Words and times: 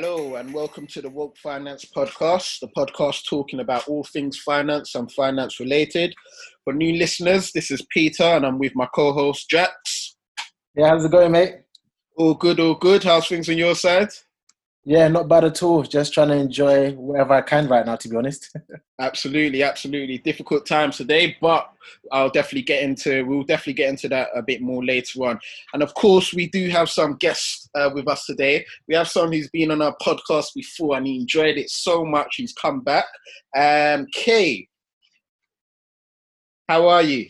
Hello 0.00 0.36
and 0.36 0.54
welcome 0.54 0.86
to 0.86 1.02
the 1.02 1.10
Woke 1.10 1.36
Finance 1.38 1.84
Podcast, 1.86 2.60
the 2.60 2.68
podcast 2.68 3.28
talking 3.28 3.58
about 3.58 3.88
all 3.88 4.04
things 4.04 4.38
finance 4.38 4.94
and 4.94 5.10
finance 5.10 5.58
related. 5.58 6.14
For 6.62 6.72
new 6.72 6.96
listeners, 6.96 7.50
this 7.50 7.72
is 7.72 7.84
Peter 7.90 8.22
and 8.22 8.46
I'm 8.46 8.60
with 8.60 8.76
my 8.76 8.86
co 8.94 9.12
host 9.12 9.50
Jax. 9.50 10.14
Yeah, 10.76 10.90
how's 10.90 11.04
it 11.04 11.10
going, 11.10 11.32
mate? 11.32 11.62
All 12.16 12.34
good, 12.34 12.60
all 12.60 12.76
good. 12.76 13.02
How's 13.02 13.26
things 13.26 13.48
on 13.48 13.58
your 13.58 13.74
side? 13.74 14.10
Yeah, 14.84 15.08
not 15.08 15.28
bad 15.28 15.44
at 15.44 15.62
all. 15.62 15.82
Just 15.82 16.14
trying 16.14 16.28
to 16.28 16.36
enjoy 16.36 16.92
wherever 16.92 17.34
I 17.34 17.42
can 17.42 17.68
right 17.68 17.84
now, 17.84 17.96
to 17.96 18.08
be 18.08 18.16
honest. 18.16 18.56
absolutely, 19.00 19.62
absolutely. 19.62 20.18
Difficult 20.18 20.64
times 20.64 20.96
today, 20.96 21.36
but 21.42 21.70
I'll 22.10 22.30
definitely 22.30 22.62
get 22.62 22.82
into. 22.82 23.26
We'll 23.26 23.42
definitely 23.42 23.74
get 23.74 23.90
into 23.90 24.08
that 24.08 24.28
a 24.34 24.40
bit 24.40 24.62
more 24.62 24.82
later 24.82 25.26
on. 25.26 25.40
And 25.74 25.82
of 25.82 25.92
course, 25.94 26.32
we 26.32 26.48
do 26.48 26.70
have 26.70 26.88
some 26.88 27.16
guests 27.16 27.68
uh, 27.74 27.90
with 27.92 28.08
us 28.08 28.24
today. 28.24 28.64
We 28.86 28.94
have 28.94 29.08
someone 29.08 29.32
who's 29.32 29.50
been 29.50 29.72
on 29.72 29.82
our 29.82 29.94
podcast 30.00 30.54
before, 30.54 30.96
and 30.96 31.06
he 31.06 31.20
enjoyed 31.20 31.58
it 31.58 31.68
so 31.68 32.04
much. 32.04 32.36
He's 32.36 32.54
come 32.54 32.80
back. 32.80 33.04
Um, 33.54 34.06
Kay, 34.14 34.68
how 36.68 36.88
are 36.88 37.02
you? 37.02 37.28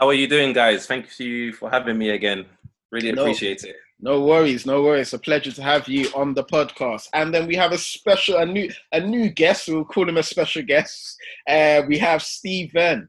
How 0.00 0.08
are 0.08 0.14
you 0.14 0.26
doing, 0.26 0.54
guys? 0.54 0.86
Thank 0.86 1.18
you 1.20 1.52
for 1.52 1.68
having 1.68 1.98
me 1.98 2.10
again. 2.10 2.46
Really 2.90 3.10
appreciate 3.10 3.62
no. 3.64 3.70
it. 3.70 3.76
No 4.04 4.20
worries, 4.20 4.66
no 4.66 4.82
worries. 4.82 5.06
It's 5.06 5.12
a 5.12 5.18
pleasure 5.18 5.52
to 5.52 5.62
have 5.62 5.88
you 5.88 6.08
on 6.16 6.34
the 6.34 6.42
podcast. 6.42 7.08
And 7.14 7.32
then 7.32 7.46
we 7.46 7.54
have 7.54 7.70
a 7.70 7.78
special, 7.78 8.38
a 8.38 8.44
new, 8.44 8.68
a 8.90 8.98
new 8.98 9.30
guest. 9.30 9.68
We'll 9.68 9.84
call 9.84 10.08
him 10.08 10.16
a 10.16 10.24
special 10.24 10.64
guest. 10.64 11.16
Uh, 11.48 11.82
we 11.86 11.98
have 11.98 12.20
Stephen. 12.20 13.08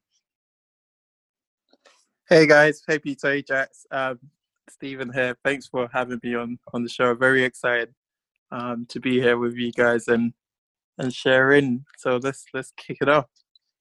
Hey 2.30 2.45
guys, 2.45 2.83
hey 2.88 3.00
Peter, 3.00 3.31
hey 3.31 3.41
Jax. 3.41 3.88
Um, 3.91 4.19
Stephen 4.69 5.11
here. 5.11 5.35
Thanks 5.44 5.67
for 5.67 5.89
having 5.91 6.19
me 6.23 6.35
on 6.35 6.58
on 6.73 6.83
the 6.83 6.89
show. 6.89 7.13
Very 7.16 7.44
excited 7.44 7.94
um, 8.52 8.85
to 8.89 9.00
be 9.00 9.19
here 9.19 9.38
with 9.38 9.55
you 9.55 9.72
guys 9.72 10.07
and 10.07 10.31
and 11.00 11.13
sharing. 11.13 11.85
So 11.97 12.17
let's 12.17 12.45
let's 12.53 12.72
kick 12.78 13.00
it 13.02 13.09
off. 13.09 13.25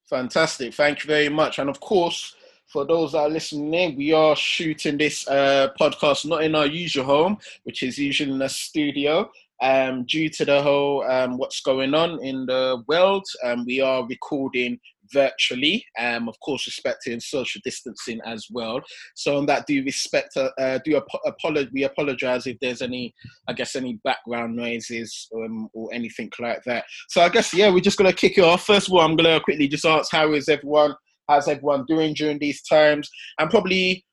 Fantastic. 0.09 0.75
Thank 0.75 1.05
you 1.05 1.09
very 1.09 1.29
much. 1.29 1.59
And 1.59 1.71
of 1.71 1.79
course, 1.79 2.35
for 2.73 2.87
those 2.87 3.13
that 3.13 3.19
are 3.19 3.29
listening 3.29 3.75
in, 3.75 3.97
we 3.97 4.13
are 4.13 4.35
shooting 4.35 4.97
this 4.97 5.29
uh, 5.29 5.69
podcast 5.79 6.25
not 6.27 6.43
in 6.43 6.55
our 6.55 6.67
usual 6.67 7.05
home, 7.05 7.39
which 7.65 7.83
is 7.83 7.99
usually 7.99 8.33
in 8.33 8.43
a 8.43 8.49
studio. 8.49 9.31
Um, 9.63 10.05
due 10.07 10.29
to 10.29 10.45
the 10.45 10.61
whole 10.61 11.05
um, 11.09 11.39
what's 11.39 11.61
going 11.61 11.95
on 11.95 12.25
in 12.25 12.47
the 12.47 12.83
world, 12.89 13.25
um, 13.45 13.65
we 13.65 13.81
are 13.81 14.05
recording 14.09 14.81
virtually, 15.13 15.85
um, 16.01 16.29
of 16.29 16.35
course, 16.41 16.67
respecting 16.67 17.21
social 17.21 17.61
distancing 17.63 18.21
as 18.27 18.49
well. 18.51 18.81
So, 19.15 19.37
on 19.37 19.47
that, 19.47 19.67
do 19.67 19.85
respect, 19.85 20.37
uh, 20.37 20.51
uh 20.59 20.81
do 20.85 20.97
ap- 20.97 21.21
apologize. 21.27 21.71
We 21.73 21.85
apologize 21.85 22.49
if 22.49 22.57
there's 22.61 22.83
any, 22.83 23.15
I 23.47 23.53
guess, 23.53 23.77
any 23.77 24.01
background 24.03 24.57
noises 24.57 25.29
um, 25.37 25.69
or 25.75 25.91
anything 25.93 26.31
like 26.41 26.63
that. 26.65 26.85
So, 27.09 27.21
I 27.21 27.29
guess, 27.29 27.55
yeah, 27.55 27.71
we're 27.71 27.81
just 27.81 27.99
gonna 27.99 28.13
kick 28.13 28.39
it 28.39 28.45
off. 28.45 28.67
First 28.67 28.89
of 28.89 28.95
all, 28.95 29.01
I'm 29.03 29.15
gonna 29.15 29.41
quickly 29.41 29.69
just 29.69 29.85
ask, 29.85 30.11
how 30.11 30.33
is 30.33 30.49
everyone? 30.49 30.97
How's 31.33 31.49
everyone 31.49 31.85
doing 31.87 32.15
during 32.15 32.39
these 32.39 32.63
times? 32.63 33.09
And 33.39 33.51
probably 33.51 34.05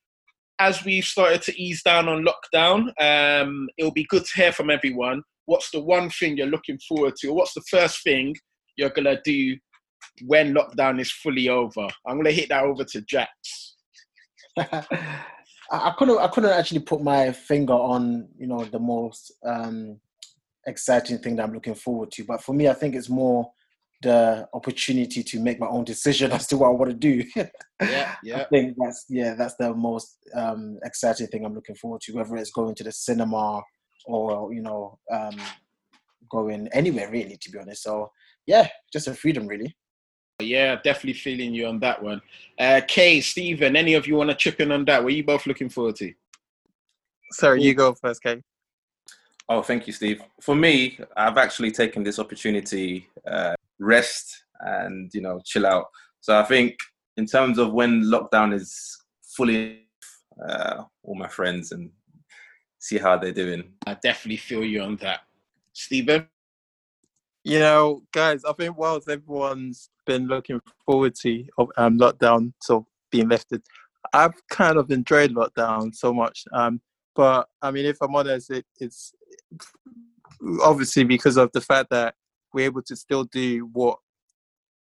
as 0.59 0.84
we've 0.86 1.06
started 1.06 1.42
to 1.44 1.62
ease 1.62 1.84
down 1.84 2.08
on 2.08 2.25
lockdown, 2.25 2.92
um, 3.00 3.67
it'll 3.78 3.92
be 3.92 4.08
good 4.09 4.25
to 4.25 4.31
hear 4.36 4.52
from 4.52 4.70
everyone. 4.70 5.23
What's 5.45 5.72
the 5.72 5.81
one 5.81 6.09
thing 6.09 6.38
you're 6.38 6.47
looking 6.47 6.80
forward 6.88 7.16
to? 7.17 7.30
Or 7.30 7.36
what's 7.36 7.53
the 7.53 7.64
first 7.70 8.03
thing 8.03 8.36
you're 8.78 8.90
gonna 8.91 9.19
do 9.24 9.58
when 10.25 10.53
lockdown 10.53 11.00
is 11.02 11.12
fully 11.12 11.50
over? 11.50 11.88
I'm 12.06 12.18
gonna 12.18 12.31
hit 12.31 12.50
that 12.50 12.63
over 12.63 12.84
to 12.84 13.02
Jax. 13.02 13.75
I 15.72 15.94
couldn't 15.97 16.19
I 16.19 16.28
couldn't 16.28 16.52
actually 16.52 16.81
put 16.81 17.02
my 17.02 17.31
finger 17.31 17.74
on, 17.74 18.28
you 18.38 18.47
know, 18.47 18.63
the 18.63 18.79
most 18.79 19.34
um, 19.46 20.00
exciting 20.68 21.19
thing 21.19 21.35
that 21.35 21.44
I'm 21.44 21.53
looking 21.53 21.75
forward 21.75 22.12
to. 22.12 22.24
But 22.24 22.44
for 22.44 22.53
me, 22.53 22.68
I 22.68 22.74
think 22.74 22.96
it's 22.96 23.09
more 23.09 23.52
the 24.01 24.47
opportunity 24.53 25.23
to 25.23 25.39
make 25.39 25.59
my 25.59 25.67
own 25.67 25.83
decision 25.83 26.31
as 26.37 26.47
to 26.47 26.57
what 26.57 26.67
I 26.67 26.71
want 26.71 26.91
to 26.91 26.97
do. 26.97 27.23
yeah, 27.81 28.15
yeah. 28.23 28.41
I 28.41 28.43
think 28.45 28.75
that's 28.77 29.05
yeah, 29.09 29.35
that's 29.35 29.55
the 29.55 29.73
most 29.73 30.17
um, 30.33 30.79
exciting 30.83 31.27
thing 31.27 31.45
I'm 31.45 31.55
looking 31.55 31.75
forward 31.75 32.01
to. 32.01 32.13
Whether 32.13 32.37
it's 32.37 32.51
going 32.51 32.75
to 32.75 32.83
the 32.83 32.91
cinema 32.91 33.61
or 34.05 34.53
you 34.53 34.61
know 34.61 34.99
um, 35.11 35.37
going 36.29 36.69
anywhere 36.73 37.09
really, 37.11 37.37
to 37.37 37.51
be 37.51 37.59
honest. 37.59 37.83
So 37.83 38.11
yeah, 38.45 38.67
just 38.91 39.07
a 39.07 39.13
freedom 39.13 39.47
really. 39.47 39.75
Yeah, 40.41 40.77
definitely 40.77 41.13
feeling 41.13 41.53
you 41.53 41.67
on 41.67 41.79
that 41.81 42.01
one. 42.01 42.21
Uh, 42.57 42.79
Kay, 42.87 43.19
Stephen, 43.19 43.75
any 43.75 43.95
of 43.95 44.07
you 44.07 44.16
want 44.16 44.29
to 44.29 44.35
chip 44.37 44.61
in 44.61 44.71
on 44.71 44.85
that? 44.85 45.03
What 45.03 45.11
are 45.11 45.16
you 45.16 45.23
both 45.23 45.45
looking 45.45 45.67
forward 45.67 45.97
to? 45.97 46.13
Sorry, 47.33 47.61
you 47.61 47.73
go 47.73 47.93
first, 47.93 48.23
Kay. 48.23 48.41
Oh, 49.49 49.61
thank 49.61 49.85
you, 49.85 49.93
Steve. 49.93 50.21
For 50.39 50.55
me, 50.55 50.97
I've 51.17 51.37
actually 51.37 51.71
taken 51.71 52.03
this 52.03 52.19
opportunity 52.19 53.09
uh, 53.27 53.55
rest 53.79 54.44
and 54.62 55.09
you 55.13 55.22
know 55.22 55.41
chill 55.45 55.66
out. 55.66 55.85
So 56.22 56.38
I 56.38 56.44
think 56.44 56.75
in 57.17 57.25
terms 57.25 57.57
of 57.57 57.73
when 57.73 58.03
lockdown 58.03 58.53
is 58.53 58.97
fully, 59.35 59.88
uh, 60.47 60.84
all 61.03 61.16
my 61.16 61.28
friends 61.28 61.72
and 61.72 61.91
see 62.79 62.97
how 62.97 63.17
they're 63.17 63.34
doing. 63.34 63.73
I 63.85 63.95
definitely 63.95 64.38
feel 64.38 64.63
you 64.63 64.81
on 64.81 64.95
that, 64.97 65.22
Stephen. 65.73 66.28
You 67.44 67.59
know, 67.59 68.03
guys, 68.12 68.44
I 68.45 68.53
think 68.53 68.78
whilst 68.78 69.09
everyone's 69.09 69.90
been 70.06 70.28
looking 70.28 70.59
forward 70.85 71.16
to 71.22 71.46
um, 71.78 71.97
lockdown 71.97 72.53
so 72.61 72.85
being 73.11 73.29
lifted, 73.29 73.61
I've 74.13 74.35
kind 74.50 74.78
of 74.78 74.91
enjoyed 74.91 75.31
lockdown 75.31 75.94
so 75.96 76.13
much. 76.13 76.44
Um, 76.53 76.81
but 77.16 77.47
I 77.61 77.72
mean, 77.72 77.85
if 77.85 77.97
I'm 78.01 78.16
honest, 78.16 78.51
it, 78.51 78.66
it's 78.79 79.13
obviously 80.61 81.03
because 81.03 81.38
of 81.38 81.51
the 81.53 81.61
fact 81.61 81.90
that 81.91 82.16
we're 82.53 82.65
able 82.65 82.81
to 82.83 82.95
still 82.95 83.23
do 83.25 83.69
what 83.73 83.97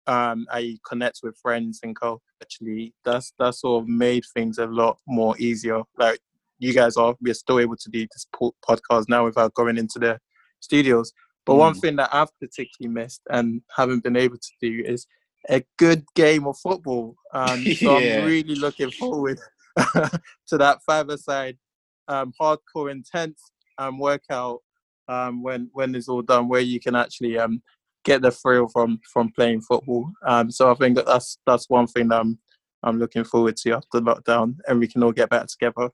um, 0.07 0.45
I 0.51 0.77
connect 0.87 1.19
with 1.23 1.37
friends 1.41 1.79
and 1.83 1.95
co. 1.95 2.21
Actually, 2.41 2.93
that's 3.05 3.33
that 3.39 3.55
sort 3.55 3.83
of 3.83 3.89
made 3.89 4.23
things 4.33 4.57
a 4.57 4.65
lot 4.65 4.97
more 5.07 5.35
easier. 5.37 5.81
Like 5.97 6.19
you 6.59 6.73
guys 6.73 6.97
are, 6.97 7.15
we're 7.21 7.33
still 7.33 7.59
able 7.59 7.77
to 7.77 7.89
do 7.89 8.07
this 8.11 8.27
podcast 8.41 9.05
now 9.07 9.25
without 9.25 9.53
going 9.53 9.77
into 9.77 9.99
the 9.99 10.19
studios. 10.59 11.13
But 11.45 11.53
mm. 11.53 11.59
one 11.59 11.73
thing 11.75 11.95
that 11.97 12.09
I've 12.13 12.37
particularly 12.39 12.93
missed 12.93 13.21
and 13.29 13.61
haven't 13.75 14.03
been 14.03 14.15
able 14.15 14.37
to 14.37 14.51
do 14.61 14.83
is 14.85 15.07
a 15.49 15.63
good 15.77 16.05
game 16.15 16.47
of 16.47 16.57
football. 16.57 17.15
Um, 17.33 17.63
so 17.75 17.97
yeah. 17.97 18.19
I'm 18.19 18.25
really 18.25 18.55
looking 18.55 18.91
forward 18.91 19.39
to 19.77 20.57
that 20.57 20.79
five-a-side 20.85 21.57
um, 22.07 22.33
hardcore, 22.39 22.91
intense 22.91 23.41
um, 23.77 23.99
workout 23.99 24.61
um, 25.07 25.41
when 25.43 25.69
when 25.73 25.95
it's 25.95 26.07
all 26.07 26.21
done, 26.21 26.47
where 26.47 26.61
you 26.61 26.79
can 26.79 26.95
actually 26.95 27.37
um, 27.37 27.61
get 28.03 28.21
the 28.21 28.31
thrill 28.31 28.67
from 28.67 28.99
from 29.11 29.31
playing 29.31 29.61
football. 29.61 30.11
Um, 30.25 30.51
so 30.51 30.71
I 30.71 30.75
think 30.75 30.95
that 30.95 31.05
that's 31.05 31.37
that's 31.45 31.69
one 31.69 31.87
thing 31.87 32.09
that 32.09 32.21
I'm 32.21 32.37
I'm 32.83 32.99
looking 32.99 33.23
forward 33.23 33.57
to 33.57 33.73
after 33.73 33.99
lockdown, 33.99 34.57
and 34.67 34.79
we 34.79 34.87
can 34.87 35.03
all 35.03 35.11
get 35.11 35.29
back 35.29 35.47
together. 35.47 35.89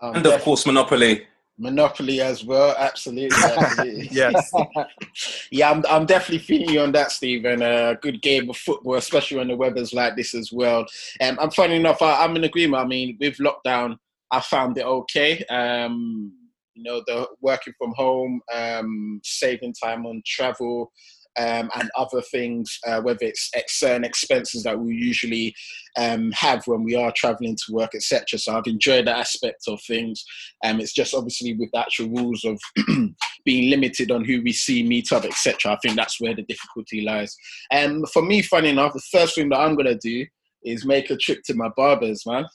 Um, 0.00 0.16
and 0.16 0.26
of 0.26 0.40
course, 0.42 0.66
Monopoly. 0.66 1.26
Monopoly 1.56 2.20
as 2.20 2.44
well, 2.44 2.74
absolutely. 2.78 3.36
absolutely. 3.42 4.08
yes. 4.10 4.52
yeah, 5.50 5.70
I'm, 5.70 5.84
I'm 5.88 6.04
definitely 6.04 6.38
feeling 6.38 6.70
you 6.70 6.80
on 6.80 6.92
that, 6.92 7.12
Stephen. 7.12 7.62
A 7.62 7.66
uh, 7.66 7.94
good 7.94 8.20
game 8.22 8.50
of 8.50 8.56
football, 8.56 8.96
especially 8.96 9.38
when 9.38 9.48
the 9.48 9.56
weather's 9.56 9.94
like 9.94 10.16
this 10.16 10.34
as 10.34 10.50
well. 10.52 10.84
Um, 11.20 11.38
I'm 11.40 11.50
funny 11.50 11.76
enough, 11.76 12.02
I, 12.02 12.24
am 12.24 12.34
in 12.34 12.44
agreement. 12.44 12.82
I 12.82 12.86
mean, 12.86 13.16
with 13.20 13.38
lockdown, 13.38 13.96
I 14.32 14.40
found 14.40 14.78
it 14.78 14.84
okay. 14.84 15.44
Um, 15.44 16.32
you 16.74 16.82
know, 16.82 17.02
the 17.06 17.26
working 17.40 17.74
from 17.78 17.92
home, 17.96 18.40
um, 18.52 19.20
saving 19.22 19.74
time 19.82 20.06
on 20.06 20.22
travel, 20.26 20.92
um, 21.36 21.70
and 21.74 21.90
other 21.96 22.22
things, 22.22 22.78
uh, 22.86 23.00
whether 23.00 23.22
it's 23.22 23.50
certain 23.66 24.04
expenses 24.04 24.62
that 24.62 24.78
we 24.78 24.94
usually 24.94 25.54
um, 25.98 26.30
have 26.32 26.64
when 26.66 26.84
we 26.84 26.94
are 26.94 27.12
traveling 27.16 27.56
to 27.56 27.72
work, 27.72 27.94
etc. 27.94 28.38
So 28.38 28.56
I've 28.56 28.66
enjoyed 28.66 29.06
that 29.06 29.18
aspect 29.18 29.64
of 29.66 29.80
things. 29.82 30.24
Um, 30.64 30.80
it's 30.80 30.92
just 30.92 31.14
obviously 31.14 31.54
with 31.54 31.70
the 31.72 31.80
actual 31.80 32.10
rules 32.10 32.44
of 32.44 32.60
being 33.44 33.70
limited 33.70 34.10
on 34.10 34.24
who 34.24 34.42
we 34.42 34.52
see, 34.52 34.82
meet 34.82 35.12
up, 35.12 35.24
etc. 35.24 35.72
I 35.72 35.78
think 35.82 35.96
that's 35.96 36.20
where 36.20 36.34
the 36.34 36.42
difficulty 36.42 37.02
lies. 37.02 37.36
And 37.70 38.08
for 38.10 38.22
me, 38.22 38.42
funny 38.42 38.70
enough, 38.70 38.92
the 38.92 39.02
first 39.10 39.34
thing 39.34 39.48
that 39.48 39.58
I'm 39.58 39.74
gonna 39.74 39.96
do 39.96 40.26
is 40.64 40.86
make 40.86 41.10
a 41.10 41.16
trip 41.16 41.40
to 41.46 41.54
my 41.54 41.68
barber's, 41.76 42.24
man 42.26 42.46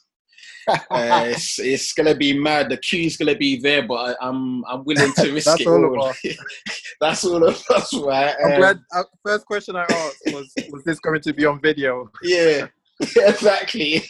uh, 0.67 1.23
it's, 1.27 1.59
it's 1.59 1.93
gonna 1.93 2.15
be 2.15 2.37
mad. 2.37 2.69
The 2.69 2.77
queue's 2.77 3.17
gonna 3.17 3.35
be 3.35 3.59
there, 3.59 3.87
but 3.87 4.17
I, 4.21 4.27
am 4.27 4.63
I'm, 4.65 4.79
I'm 4.79 4.85
willing 4.85 5.13
to 5.13 5.31
risk 5.33 5.47
That's 5.47 5.61
it 5.61 5.67
all. 5.67 5.99
all. 5.99 6.13
That's 7.01 7.25
all 7.25 7.43
of 7.43 7.63
us, 7.69 7.93
right? 7.93 8.35
I'm 8.43 8.51
um, 8.53 8.57
glad. 8.59 8.79
Uh, 8.93 9.03
first 9.25 9.45
question 9.45 9.75
I 9.75 9.83
asked 9.83 10.21
was, 10.27 10.53
was 10.71 10.83
this 10.83 10.99
going 10.99 11.21
to 11.21 11.33
be 11.33 11.45
on 11.45 11.61
video? 11.61 12.09
Yeah. 12.21 12.67
exactly. 13.15 14.03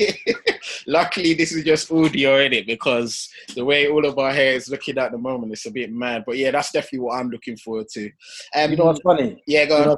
Luckily, 0.87 1.35
this 1.35 1.51
is 1.51 1.63
just 1.63 1.91
audio 1.91 2.39
in 2.39 2.53
it 2.53 2.65
because 2.65 3.29
the 3.53 3.63
way 3.63 3.87
all 3.87 4.03
of 4.03 4.17
our 4.17 4.33
hair 4.33 4.53
is 4.53 4.67
looking 4.67 4.97
at 4.97 5.11
the 5.11 5.17
moment, 5.17 5.51
it's 5.51 5.67
a 5.67 5.71
bit 5.71 5.91
mad. 5.91 6.23
But 6.25 6.37
yeah, 6.37 6.49
that's 6.49 6.71
definitely 6.71 7.01
what 7.01 7.19
I'm 7.19 7.29
looking 7.29 7.55
forward 7.55 7.87
to. 7.93 8.11
Um, 8.55 8.71
you 8.71 8.77
know 8.77 8.85
what's 8.85 9.01
funny? 9.01 9.43
Yeah, 9.45 9.65
go 9.65 9.77
you 9.77 9.91
on 9.91 9.97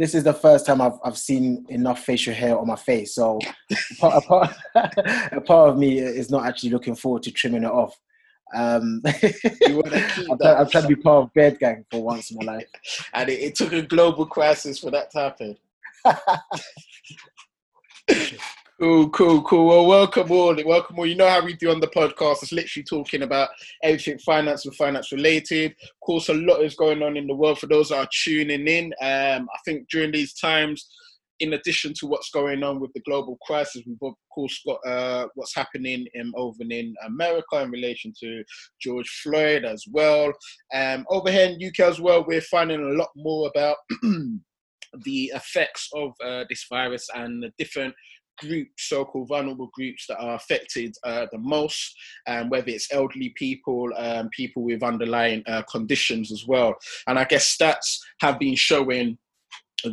this 0.00 0.14
is 0.14 0.24
the 0.24 0.32
first 0.32 0.64
time 0.64 0.80
I've 0.80 0.98
I've 1.04 1.18
seen 1.18 1.66
enough 1.68 2.02
facial 2.02 2.32
hair 2.32 2.58
on 2.58 2.66
my 2.66 2.76
face. 2.76 3.14
So 3.14 3.38
a 3.70 3.76
part, 4.00 4.14
a 4.16 4.26
part, 4.26 4.50
a 5.32 5.40
part 5.42 5.68
of 5.68 5.76
me 5.76 5.98
is 5.98 6.30
not 6.30 6.46
actually 6.46 6.70
looking 6.70 6.94
forward 6.94 7.22
to 7.24 7.30
trimming 7.30 7.64
it 7.64 7.70
off. 7.70 7.94
Um, 8.54 9.02
I'm, 9.06 9.82
I'm, 10.42 10.70
trying 10.70 10.84
to 10.84 10.88
be 10.88 10.96
part 10.96 11.24
of 11.24 11.34
Bed 11.34 11.58
Gang 11.60 11.84
for 11.90 12.02
once 12.02 12.30
in 12.30 12.38
my 12.38 12.54
life. 12.54 12.66
and 13.12 13.28
it, 13.28 13.40
it 13.40 13.54
took 13.54 13.74
a 13.74 13.82
global 13.82 14.24
crisis 14.24 14.78
for 14.78 14.90
that 14.90 15.10
to 15.10 15.18
happen. 15.18 15.58
Cool, 18.80 19.10
cool, 19.10 19.42
cool. 19.42 19.66
Well, 19.66 19.84
welcome 19.84 20.30
all. 20.30 20.56
Welcome 20.64 20.98
all. 20.98 21.04
You 21.04 21.14
know 21.14 21.28
how 21.28 21.44
we 21.44 21.52
do 21.52 21.70
on 21.70 21.80
the 21.80 21.86
podcast. 21.88 22.42
It's 22.42 22.50
literally 22.50 22.82
talking 22.82 23.20
about 23.20 23.50
everything 23.82 24.18
finance 24.20 24.64
and 24.64 24.74
finance 24.74 25.12
related. 25.12 25.72
Of 25.72 26.00
course, 26.00 26.30
a 26.30 26.34
lot 26.34 26.62
is 26.62 26.76
going 26.76 27.02
on 27.02 27.18
in 27.18 27.26
the 27.26 27.34
world 27.34 27.58
for 27.58 27.66
those 27.66 27.90
that 27.90 27.98
are 27.98 28.08
tuning 28.10 28.66
in. 28.66 28.86
Um, 29.02 29.50
I 29.54 29.58
think 29.66 29.90
during 29.90 30.12
these 30.12 30.32
times, 30.32 30.88
in 31.40 31.52
addition 31.52 31.92
to 31.98 32.06
what's 32.06 32.30
going 32.30 32.62
on 32.62 32.80
with 32.80 32.90
the 32.94 33.00
global 33.00 33.36
crisis, 33.46 33.82
we've 33.86 33.98
of 34.00 34.14
course 34.34 34.58
got 34.66 34.80
uh, 34.86 35.26
what's 35.34 35.54
happening 35.54 36.06
in, 36.14 36.32
over 36.34 36.62
in 36.62 36.94
America 37.04 37.60
in 37.60 37.70
relation 37.70 38.14
to 38.20 38.42
George 38.80 39.10
Floyd 39.22 39.66
as 39.66 39.84
well. 39.90 40.32
Um, 40.72 41.04
over 41.10 41.30
here 41.30 41.50
in 41.50 41.62
UK 41.62 41.80
as 41.80 42.00
well, 42.00 42.24
we're 42.26 42.40
finding 42.40 42.80
a 42.80 42.94
lot 42.96 43.10
more 43.14 43.50
about 43.54 43.76
the 45.04 45.32
effects 45.34 45.90
of 45.94 46.12
uh, 46.24 46.44
this 46.48 46.64
virus 46.70 47.08
and 47.14 47.42
the 47.42 47.52
different 47.58 47.94
groups, 48.40 48.88
so-called 48.88 49.28
vulnerable 49.28 49.70
groups 49.74 50.06
that 50.08 50.18
are 50.18 50.34
affected 50.34 50.94
uh, 51.04 51.26
the 51.32 51.38
most, 51.38 51.94
um, 52.26 52.48
whether 52.48 52.68
it's 52.68 52.92
elderly 52.92 53.32
people, 53.36 53.88
um, 53.96 54.28
people 54.30 54.62
with 54.62 54.82
underlying 54.82 55.42
uh, 55.46 55.62
conditions 55.70 56.32
as 56.32 56.46
well. 56.46 56.74
And 57.06 57.18
I 57.18 57.24
guess 57.24 57.56
stats 57.56 57.98
have 58.20 58.38
been 58.38 58.56
showing 58.56 59.18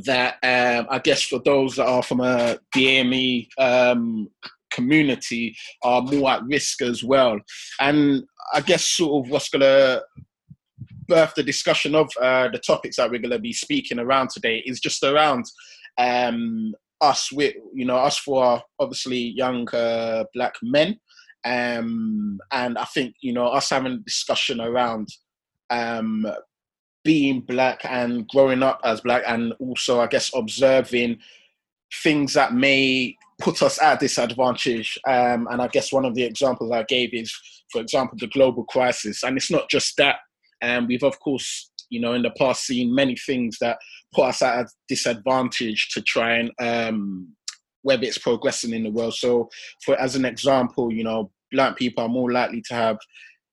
that 0.06 0.36
um, 0.44 0.88
I 0.90 1.00
guess 1.00 1.24
for 1.24 1.40
those 1.40 1.76
that 1.76 1.88
are 1.88 2.04
from 2.04 2.22
a 2.22 2.58
BAME 2.76 3.48
um, 3.58 4.30
community 4.72 5.56
are 5.84 6.02
more 6.02 6.32
at 6.32 6.44
risk 6.44 6.82
as 6.82 7.04
well. 7.04 7.40
And 7.80 8.24
I 8.54 8.62
guess 8.62 8.84
sort 8.84 9.26
of 9.26 9.32
what's 9.32 9.50
gonna 9.50 10.02
birth 11.08 11.34
the 11.36 11.44
discussion 11.44 11.96
of 11.96 12.10
uh, 12.22 12.50
the 12.50 12.60
topics 12.60 12.98
that 12.98 13.10
we're 13.10 13.22
gonna 13.22 13.40
be 13.40 13.54
speaking 13.54 14.00
around 14.00 14.30
today 14.30 14.64
is 14.66 14.80
just 14.80 15.04
around 15.04 15.46
um, 15.98 16.74
us 17.02 17.32
with 17.32 17.54
you 17.74 17.86
know 17.86 17.98
us 17.98 18.18
for 18.18 18.62
obviously 18.80 19.18
young 19.18 19.68
uh, 19.70 20.24
black 20.34 20.56
men. 20.62 21.00
Um, 21.46 22.40
and 22.52 22.78
i 22.78 22.84
think 22.86 23.16
you 23.22 23.32
know 23.32 23.48
us 23.48 23.70
having 23.70 23.94
a 23.94 23.98
discussion 23.98 24.60
around 24.60 25.08
um, 25.70 26.26
being 27.06 27.42
black 27.42 27.82
and 27.86 28.28
growing 28.28 28.64
up 28.64 28.82
as 28.84 29.00
black 29.02 29.24
and 29.28 29.54
also 29.60 30.02
i 30.02 30.08
guess 30.08 30.32
observing 30.34 31.20
things 32.04 32.34
that 32.34 32.54
may 32.54 33.16
put 33.40 33.62
us 33.62 33.82
at 33.82 34.00
disadvantage. 34.00 35.00
Um, 35.08 35.48
and 35.50 35.62
i 35.62 35.68
guess 35.68 35.94
one 35.94 36.06
of 36.06 36.16
the 36.16 36.24
examples 36.24 36.72
i 36.72 36.84
gave 36.84 37.14
is 37.14 37.34
for 37.72 37.82
example 37.82 38.18
the 38.20 38.28
global 38.28 38.64
crisis. 38.66 39.24
And 39.24 39.38
it's 39.38 39.52
not 39.52 39.70
just 39.70 39.96
that. 39.98 40.18
And 40.62 40.84
um, 40.84 40.88
we've 40.88 41.04
of 41.04 41.20
course 41.20 41.72
you 41.90 42.00
know 42.00 42.14
in 42.14 42.22
the 42.22 42.32
past 42.32 42.66
seen 42.66 42.94
many 42.94 43.16
things 43.16 43.58
that 43.60 43.78
put 44.14 44.26
us 44.26 44.42
at 44.42 44.60
a 44.60 44.68
disadvantage 44.88 45.90
to 45.94 46.02
try 46.02 46.36
and 46.38 46.52
um, 46.60 47.28
whether 47.82 48.04
it's 48.04 48.18
progressing 48.18 48.74
in 48.74 48.84
the 48.84 48.92
world. 48.92 49.14
So, 49.14 49.50
for 49.84 50.00
as 50.00 50.16
an 50.16 50.26
example, 50.26 50.92
you 50.92 51.04
know, 51.04 51.32
black 51.52 51.78
people 51.78 52.04
are 52.04 52.10
more 52.10 52.32
likely 52.32 52.62
to 52.68 52.74
have 52.74 52.98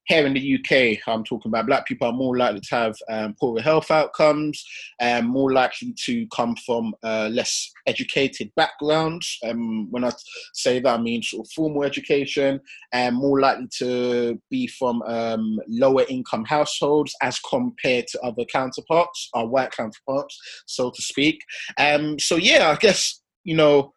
here 0.06 0.26
in 0.26 0.34
the 0.34 0.58
UK, 0.58 0.98
I'm 1.08 1.24
talking 1.24 1.50
about 1.50 1.66
black 1.66 1.86
people 1.86 2.06
are 2.06 2.12
more 2.12 2.36
likely 2.36 2.60
to 2.60 2.74
have 2.74 2.96
um, 3.08 3.34
poorer 3.40 3.60
health 3.60 3.90
outcomes, 3.90 4.64
and 5.00 5.24
um, 5.24 5.30
more 5.30 5.52
likely 5.52 5.94
to 6.04 6.26
come 6.28 6.54
from 6.66 6.94
uh, 7.02 7.28
less 7.32 7.70
educated 7.86 8.50
backgrounds. 8.56 9.38
Um, 9.44 9.90
when 9.90 10.04
I 10.04 10.12
say 10.52 10.80
that, 10.80 10.98
I 10.98 11.00
mean 11.00 11.22
sort 11.22 11.46
of 11.46 11.52
formal 11.52 11.84
education, 11.84 12.60
and 12.92 13.16
more 13.16 13.40
likely 13.40 13.68
to 13.78 14.40
be 14.50 14.66
from 14.66 15.02
um, 15.02 15.58
lower 15.68 16.04
income 16.08 16.44
households 16.44 17.14
as 17.22 17.38
compared 17.40 18.06
to 18.08 18.20
other 18.20 18.44
counterparts, 18.44 19.30
our 19.34 19.46
white 19.46 19.72
counterparts, 19.72 20.38
so 20.66 20.90
to 20.90 21.02
speak. 21.02 21.40
Um, 21.78 22.18
so 22.18 22.36
yeah, 22.36 22.70
I 22.70 22.76
guess 22.76 23.20
you 23.44 23.56
know 23.56 23.94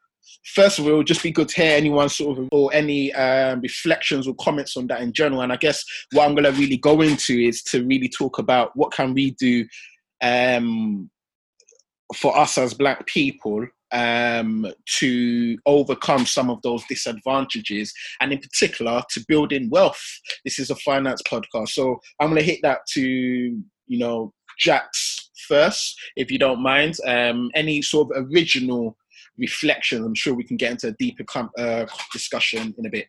first 0.56 0.80
of 0.80 0.86
all, 0.86 0.94
it 0.94 0.98
would 0.98 1.08
just 1.08 1.24
be 1.24 1.32
good 1.32 1.50
to 1.50 1.62
hear 1.62 1.76
anyone 1.76 2.10
sort 2.10 2.38
of 2.38 2.48
or 2.52 2.74
any 2.74 3.14
um, 3.14 3.62
reflections 3.62 4.28
or 4.28 4.36
comments 4.36 4.78
on 4.78 4.88
that 4.88 5.02
in 5.02 5.14
general. 5.14 5.42
And 5.42 5.54
I 5.54 5.58
guess 5.58 5.84
what 6.12 6.26
I'm 6.26 6.36
going 6.36 6.52
to 6.52 6.60
really 6.60 6.78
go 6.78 7.02
into 7.02 7.38
is 7.38 7.64
to 7.64 7.86
really 7.86 8.10
talk 8.10 8.40
about 8.40 8.72
what 8.76 8.92
can 8.92 9.14
we 9.14 9.32
do 9.32 9.66
um, 10.22 11.10
for 12.16 12.38
us 12.38 12.58
as 12.58 12.74
Black 12.74 13.06
people 13.08 13.68
um, 13.92 14.68
to 15.00 15.58
overcome 15.66 16.26
some 16.26 16.50
of 16.50 16.62
those 16.62 16.84
disadvantages, 16.88 17.94
and 18.20 18.34
in 18.34 18.40
particular 18.40 19.02
to 19.12 19.24
build 19.28 19.54
in 19.54 19.70
wealth. 19.70 20.02
This 20.44 20.60
is 20.60 20.70
a 20.70 20.76
finance 20.76 21.22
podcast, 21.30 21.70
so 21.70 22.00
I'm 22.20 22.30
going 22.30 22.40
to 22.40 22.46
hit 22.46 22.60
that 22.64 22.80
to 22.94 23.02
you 23.02 24.00
know 24.00 24.34
Jax 24.60 25.30
first, 25.48 25.98
if 26.16 26.32
you 26.32 26.40
don't 26.40 26.62
mind. 26.62 26.96
Um, 27.06 27.50
any 27.56 27.82
sort 27.82 28.16
of 28.16 28.28
original 28.32 28.98
reflection. 29.38 30.04
I'm 30.04 30.16
sure 30.16 30.34
we 30.34 30.44
can 30.44 30.58
get 30.58 30.72
into 30.72 30.88
a 30.88 30.96
deeper 31.00 31.24
com- 31.24 31.52
uh, 31.58 31.86
discussion 32.12 32.74
in 32.78 32.86
a 32.86 32.90
bit. 32.90 33.08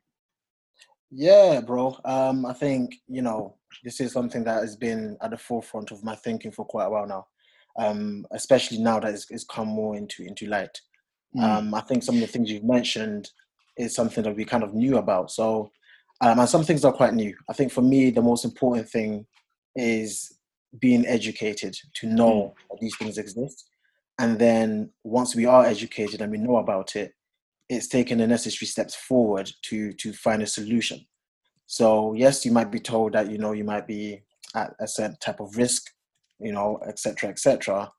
Yeah, 1.10 1.60
bro. 1.60 1.96
Um, 2.04 2.44
I 2.44 2.52
think 2.52 2.94
you 3.06 3.22
know 3.22 3.56
this 3.84 4.00
is 4.00 4.12
something 4.12 4.44
that 4.44 4.62
has 4.62 4.76
been 4.76 5.16
at 5.22 5.30
the 5.30 5.38
forefront 5.38 5.90
of 5.90 6.04
my 6.04 6.14
thinking 6.16 6.52
for 6.52 6.64
quite 6.64 6.86
a 6.86 6.90
while 6.90 7.06
now. 7.06 7.26
Um, 7.78 8.26
especially 8.32 8.78
now 8.78 8.98
that 8.98 9.14
it's, 9.14 9.26
it's 9.30 9.44
come 9.44 9.68
more 9.68 9.96
into 9.96 10.24
into 10.24 10.46
light. 10.46 10.80
Mm. 11.36 11.42
Um, 11.42 11.74
I 11.74 11.80
think 11.82 12.02
some 12.02 12.16
of 12.16 12.20
the 12.20 12.26
things 12.26 12.50
you've 12.50 12.64
mentioned 12.64 13.28
is 13.76 13.94
something 13.94 14.24
that 14.24 14.34
we 14.34 14.44
kind 14.44 14.64
of 14.64 14.74
knew 14.74 14.96
about. 14.96 15.30
So, 15.30 15.70
um, 16.20 16.40
and 16.40 16.48
some 16.48 16.64
things 16.64 16.84
are 16.84 16.92
quite 16.92 17.14
new. 17.14 17.34
I 17.48 17.52
think 17.52 17.70
for 17.70 17.82
me, 17.82 18.10
the 18.10 18.22
most 18.22 18.44
important 18.44 18.88
thing 18.88 19.26
is 19.76 20.38
being 20.80 21.06
educated 21.06 21.76
to 21.94 22.06
know 22.06 22.32
mm. 22.32 22.54
that 22.70 22.80
these 22.80 22.96
things 22.96 23.16
exist 23.16 23.70
and 24.18 24.38
then 24.38 24.90
once 25.04 25.34
we 25.34 25.46
are 25.46 25.64
educated 25.64 26.20
and 26.20 26.30
we 26.32 26.38
know 26.38 26.56
about 26.56 26.96
it 26.96 27.14
it's 27.68 27.86
taking 27.86 28.18
the 28.18 28.26
necessary 28.26 28.66
steps 28.66 28.94
forward 28.94 29.50
to 29.62 29.92
to 29.92 30.12
find 30.12 30.42
a 30.42 30.46
solution. 30.46 31.04
So 31.66 32.14
yes 32.14 32.44
you 32.44 32.52
might 32.52 32.70
be 32.70 32.80
told 32.80 33.12
that 33.12 33.30
you 33.30 33.38
know 33.38 33.52
you 33.52 33.64
might 33.64 33.86
be 33.86 34.22
at 34.54 34.74
a 34.80 34.88
certain 34.88 35.16
type 35.20 35.40
of 35.40 35.56
risk 35.56 35.84
you 36.40 36.52
know 36.52 36.80
etc 36.86 37.28
etc 37.28 37.92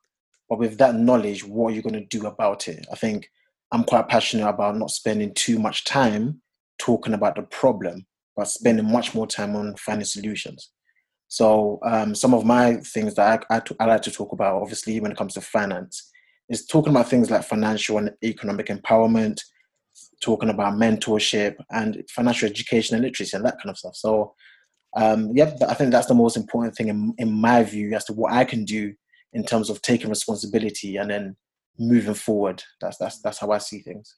but 0.48 0.58
with 0.58 0.76
that 0.78 0.96
knowledge 0.96 1.44
what 1.44 1.72
are 1.72 1.76
you 1.76 1.82
going 1.82 1.94
to 1.94 2.18
do 2.18 2.26
about 2.26 2.68
it? 2.68 2.86
I 2.92 2.96
think 2.96 3.30
i'm 3.72 3.84
quite 3.84 4.08
passionate 4.08 4.48
about 4.48 4.76
not 4.76 4.90
spending 4.90 5.32
too 5.34 5.58
much 5.58 5.84
time 5.84 6.42
talking 6.78 7.14
about 7.14 7.36
the 7.36 7.42
problem 7.42 8.06
but 8.36 8.48
spending 8.48 8.90
much 8.90 9.14
more 9.14 9.26
time 9.26 9.54
on 9.54 9.76
finding 9.76 10.04
solutions. 10.04 10.70
So 11.28 11.78
um, 11.84 12.14
some 12.14 12.34
of 12.34 12.44
my 12.44 12.76
things 12.76 13.14
that 13.14 13.46
I, 13.50 13.56
I, 13.56 13.62
I 13.78 13.84
like 13.86 14.02
to 14.02 14.10
talk 14.10 14.32
about 14.32 14.60
obviously 14.62 14.98
when 14.98 15.12
it 15.12 15.18
comes 15.18 15.34
to 15.34 15.40
finance 15.40 16.09
is 16.50 16.66
talking 16.66 16.92
about 16.92 17.08
things 17.08 17.30
like 17.30 17.44
financial 17.44 17.96
and 17.96 18.10
economic 18.22 18.66
empowerment, 18.66 19.40
talking 20.20 20.50
about 20.50 20.74
mentorship 20.74 21.54
and 21.70 22.04
financial 22.10 22.48
education 22.48 22.96
and 22.96 23.04
literacy 23.04 23.36
and 23.36 23.46
that 23.46 23.56
kind 23.58 23.70
of 23.70 23.78
stuff. 23.78 23.96
So, 23.96 24.34
um, 24.96 25.30
yeah, 25.34 25.54
I 25.68 25.74
think 25.74 25.92
that's 25.92 26.08
the 26.08 26.14
most 26.14 26.36
important 26.36 26.74
thing 26.74 26.88
in, 26.88 27.14
in 27.18 27.32
my 27.32 27.62
view 27.62 27.94
as 27.94 28.04
to 28.06 28.12
what 28.12 28.32
I 28.32 28.44
can 28.44 28.64
do 28.64 28.92
in 29.32 29.44
terms 29.44 29.70
of 29.70 29.80
taking 29.80 30.10
responsibility 30.10 30.96
and 30.96 31.10
then 31.10 31.36
moving 31.78 32.14
forward. 32.14 32.62
That's 32.80 32.98
that's 32.98 33.20
that's 33.22 33.38
how 33.38 33.52
I 33.52 33.58
see 33.58 33.80
things. 33.80 34.16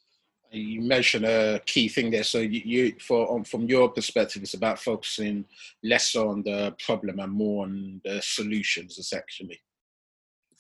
You 0.51 0.83
mentioned 0.83 1.25
a 1.25 1.61
key 1.65 1.89
thing 1.89 2.11
there. 2.11 2.25
So 2.25 2.39
you, 2.39 2.61
you 2.65 2.95
for 2.99 3.35
um, 3.35 3.45
from 3.45 3.65
your 3.65 3.91
perspective, 3.91 4.43
it's 4.43 4.55
about 4.55 4.79
focusing 4.79 5.45
less 5.83 6.15
on 6.15 6.43
the 6.43 6.75
problem 6.85 7.21
and 7.21 7.33
more 7.33 7.65
on 7.65 8.01
the 8.05 8.21
solutions, 8.23 8.99
essentially. 8.99 9.61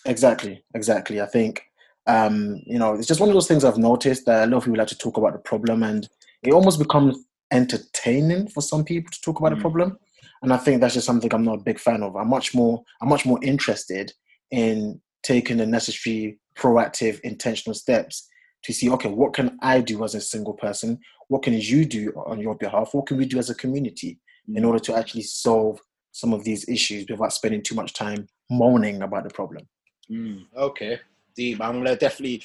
Exactly, 0.07 0.65
exactly. 0.75 1.21
I 1.21 1.27
think 1.27 1.63
um, 2.07 2.61
you 2.67 2.79
know 2.79 2.95
it's 2.95 3.07
just 3.07 3.21
one 3.21 3.29
of 3.29 3.35
those 3.35 3.47
things 3.47 3.65
I've 3.65 3.79
noticed 3.79 4.27
that 4.27 4.45
a 4.45 4.51
lot 4.51 4.59
of 4.59 4.65
people 4.65 4.79
like 4.79 4.89
to 4.89 4.99
talk 4.99 5.17
about 5.17 5.33
the 5.33 5.39
problem, 5.39 5.83
and 5.83 6.09
it 6.43 6.53
almost 6.53 6.79
becomes 6.79 7.17
entertaining 7.51 8.49
for 8.49 8.63
some 8.63 8.85
people 8.85 9.11
to 9.13 9.21
talk 9.21 9.39
about 9.39 9.53
mm. 9.53 9.57
the 9.57 9.61
problem. 9.61 9.99
And 10.43 10.53
I 10.53 10.57
think 10.57 10.81
that's 10.81 10.95
just 10.95 11.07
something 11.07 11.33
I'm 11.33 11.45
not 11.45 11.61
a 11.61 11.63
big 11.63 11.79
fan 11.79 12.03
of. 12.03 12.17
I'm 12.17 12.29
much 12.29 12.55
more 12.55 12.83
I'm 13.01 13.09
much 13.09 13.25
more 13.25 13.39
interested 13.43 14.13
in 14.51 15.01
taking 15.23 15.59
the 15.59 15.67
necessary 15.67 16.39
proactive 16.57 17.21
intentional 17.21 17.75
steps 17.75 18.29
to 18.63 18.73
see 18.73 18.91
okay 18.91 19.09
what 19.09 19.33
can 19.33 19.57
i 19.63 19.81
do 19.81 20.05
as 20.05 20.15
a 20.15 20.21
single 20.21 20.53
person 20.53 20.99
what 21.29 21.43
can 21.43 21.55
you 21.55 21.85
do 21.85 22.13
on 22.27 22.39
your 22.39 22.55
behalf 22.57 22.93
what 22.93 23.07
can 23.07 23.17
we 23.17 23.25
do 23.25 23.39
as 23.39 23.51
a 23.51 23.55
community 23.55 24.19
mm. 24.49 24.57
in 24.57 24.65
order 24.65 24.79
to 24.79 24.95
actually 24.95 25.23
solve 25.23 25.81
some 26.13 26.33
of 26.33 26.45
these 26.45 26.69
issues 26.69 27.07
without 27.09 27.33
spending 27.33 27.63
too 27.63 27.75
much 27.75 27.95
time 27.95 28.27
moaning 28.51 29.03
about 29.03 29.25
the 29.25 29.31
problem 29.31 29.67
Mm, 30.13 30.45
okay, 30.55 31.01
deep. 31.35 31.61
I'm 31.61 31.79
gonna 31.79 31.97
definitely 31.97 32.43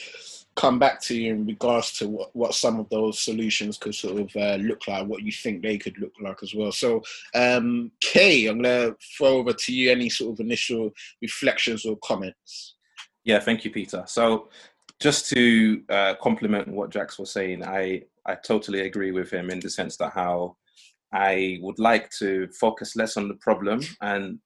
come 0.55 0.79
back 0.79 1.01
to 1.01 1.15
you 1.15 1.33
in 1.33 1.45
regards 1.45 1.91
to 1.99 2.07
what, 2.07 2.35
what 2.35 2.53
some 2.53 2.79
of 2.79 2.89
those 2.89 3.19
solutions 3.19 3.77
could 3.77 3.93
sort 3.93 4.21
of 4.21 4.35
uh, 4.35 4.55
look 4.55 4.87
like, 4.87 5.05
what 5.05 5.21
you 5.21 5.31
think 5.31 5.61
they 5.61 5.77
could 5.77 5.97
look 5.99 6.13
like 6.21 6.41
as 6.41 6.55
well. 6.55 6.71
So, 6.71 7.03
um, 7.35 7.91
Kay, 8.01 8.47
I'm 8.47 8.61
gonna 8.61 8.95
throw 9.17 9.37
over 9.37 9.53
to 9.53 9.73
you 9.73 9.91
any 9.91 10.09
sort 10.09 10.33
of 10.33 10.39
initial 10.39 10.91
reflections 11.21 11.85
or 11.85 11.97
comments. 12.03 12.75
Yeah, 13.25 13.39
thank 13.39 13.65
you, 13.65 13.71
Peter. 13.71 14.03
So, 14.07 14.49
just 15.01 15.29
to 15.31 15.83
uh, 15.89 16.15
complement 16.21 16.69
what 16.69 16.89
Jax 16.89 17.19
was 17.19 17.31
saying, 17.31 17.65
I 17.65 18.03
I 18.25 18.35
totally 18.35 18.81
agree 18.81 19.11
with 19.11 19.29
him 19.29 19.49
in 19.49 19.59
the 19.59 19.69
sense 19.69 19.97
that 19.97 20.13
how 20.13 20.55
I 21.13 21.59
would 21.61 21.79
like 21.79 22.09
to 22.19 22.47
focus 22.59 22.95
less 22.95 23.17
on 23.17 23.27
the 23.27 23.35
problem 23.35 23.81
and 24.01 24.39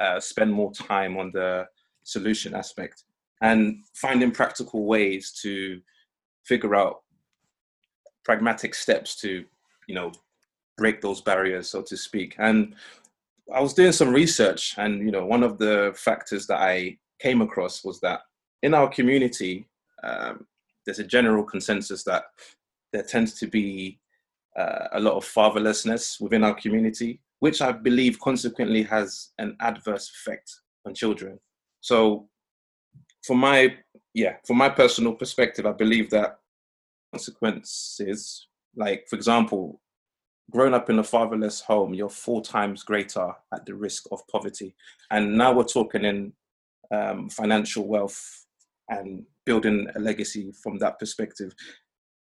uh, 0.00 0.20
spend 0.20 0.52
more 0.52 0.72
time 0.72 1.16
on 1.16 1.30
the 1.32 1.66
solution 2.04 2.54
aspect 2.54 3.04
and 3.42 3.84
finding 3.94 4.30
practical 4.30 4.84
ways 4.84 5.32
to 5.42 5.80
figure 6.44 6.74
out 6.74 7.02
pragmatic 8.24 8.74
steps 8.74 9.16
to, 9.16 9.44
you 9.88 9.94
know, 9.94 10.12
break 10.76 11.00
those 11.00 11.20
barriers, 11.20 11.68
so 11.68 11.82
to 11.82 11.96
speak. 11.96 12.34
And 12.38 12.74
I 13.54 13.60
was 13.60 13.74
doing 13.74 13.92
some 13.92 14.10
research, 14.10 14.74
and 14.78 15.04
you 15.04 15.10
know, 15.10 15.26
one 15.26 15.42
of 15.42 15.58
the 15.58 15.92
factors 15.96 16.46
that 16.46 16.60
I 16.60 16.98
came 17.20 17.42
across 17.42 17.84
was 17.84 18.00
that 18.00 18.20
in 18.62 18.72
our 18.74 18.88
community, 18.88 19.68
um, 20.02 20.46
there's 20.84 20.98
a 20.98 21.04
general 21.04 21.44
consensus 21.44 22.04
that 22.04 22.24
there 22.92 23.02
tends 23.02 23.34
to 23.34 23.46
be 23.46 23.98
uh, 24.58 24.88
a 24.92 25.00
lot 25.00 25.14
of 25.14 25.24
fatherlessness 25.24 26.20
within 26.20 26.44
our 26.44 26.54
community, 26.54 27.20
which 27.40 27.60
I 27.60 27.72
believe 27.72 28.18
consequently 28.20 28.82
has 28.84 29.30
an 29.38 29.56
adverse 29.60 30.10
effect 30.10 30.50
on 30.86 30.94
children. 30.94 31.38
So, 31.84 32.30
for 33.26 33.36
my 33.36 33.76
yeah, 34.14 34.36
from 34.46 34.56
my 34.56 34.70
personal 34.70 35.12
perspective, 35.12 35.66
I 35.66 35.72
believe 35.72 36.08
that 36.10 36.38
consequences, 37.12 38.48
like 38.74 39.04
for 39.06 39.16
example, 39.16 39.82
growing 40.50 40.72
up 40.72 40.88
in 40.88 40.98
a 40.98 41.04
fatherless 41.04 41.60
home, 41.60 41.92
you're 41.92 42.08
four 42.08 42.40
times 42.40 42.84
greater 42.84 43.28
at 43.52 43.66
the 43.66 43.74
risk 43.74 44.04
of 44.10 44.26
poverty. 44.32 44.74
And 45.10 45.36
now 45.36 45.52
we're 45.52 45.64
talking 45.64 46.06
in 46.06 46.32
um, 46.90 47.28
financial 47.28 47.86
wealth 47.86 48.46
and 48.88 49.22
building 49.44 49.86
a 49.94 49.98
legacy 49.98 50.52
from 50.62 50.78
that 50.78 50.98
perspective. 50.98 51.54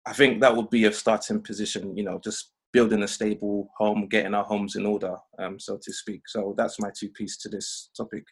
I 0.06 0.14
think 0.14 0.40
that 0.42 0.56
would 0.56 0.70
be 0.70 0.86
a 0.86 0.94
starting 0.94 1.42
position, 1.42 1.98
you 1.98 2.04
know, 2.04 2.20
just 2.24 2.52
building 2.74 3.02
a 3.02 3.08
stable 3.08 3.70
home, 3.76 4.08
getting 4.08 4.36
our 4.36 4.44
homes 4.44 4.76
in 4.76 4.86
order, 4.86 5.16
um, 5.40 5.60
so 5.60 5.80
to 5.82 5.92
speak. 5.92 6.28
So 6.28 6.54
that's 6.56 6.80
my 6.80 6.92
two 6.96 7.10
piece 7.10 7.38
to 7.38 7.50
this 7.50 7.90
topic. 7.98 8.24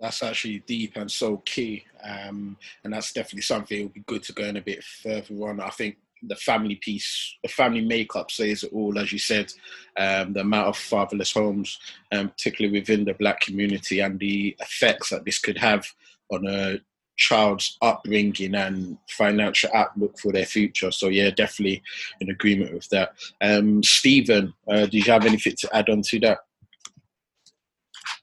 That's 0.00 0.22
actually 0.22 0.58
deep 0.60 0.96
and 0.96 1.10
so 1.10 1.38
key, 1.38 1.84
um, 2.04 2.58
and 2.84 2.92
that's 2.92 3.12
definitely 3.12 3.42
something 3.42 3.80
it 3.80 3.82
would 3.84 3.94
be 3.94 4.04
good 4.06 4.22
to 4.24 4.32
go 4.34 4.44
in 4.44 4.58
a 4.58 4.60
bit 4.60 4.84
further 4.84 5.34
on. 5.48 5.60
I 5.60 5.70
think 5.70 5.96
the 6.22 6.36
family 6.36 6.76
piece, 6.76 7.36
the 7.42 7.48
family 7.48 7.80
makeup 7.80 8.30
says 8.30 8.62
it 8.62 8.72
all, 8.72 8.98
as 8.98 9.12
you 9.12 9.18
said. 9.18 9.52
Um, 9.96 10.34
the 10.34 10.40
amount 10.40 10.68
of 10.68 10.76
fatherless 10.76 11.32
homes, 11.32 11.78
um, 12.12 12.28
particularly 12.28 12.78
within 12.78 13.04
the 13.04 13.14
black 13.14 13.40
community, 13.40 14.00
and 14.00 14.18
the 14.18 14.56
effects 14.60 15.10
that 15.10 15.24
this 15.24 15.38
could 15.38 15.58
have 15.58 15.86
on 16.30 16.46
a 16.46 16.78
child's 17.16 17.78
upbringing 17.80 18.54
and 18.54 18.98
financial 19.08 19.70
outlook 19.74 20.18
for 20.18 20.32
their 20.32 20.44
future. 20.44 20.90
So 20.90 21.08
yeah, 21.08 21.30
definitely 21.30 21.82
in 22.20 22.30
agreement 22.30 22.74
with 22.74 22.88
that. 22.90 23.14
Um, 23.40 23.82
Stephen, 23.82 24.52
uh, 24.68 24.86
do 24.86 24.98
you 24.98 25.04
have 25.04 25.24
anything 25.24 25.54
to 25.60 25.76
add 25.76 25.88
on 25.88 26.02
to 26.02 26.20
that? 26.20 26.38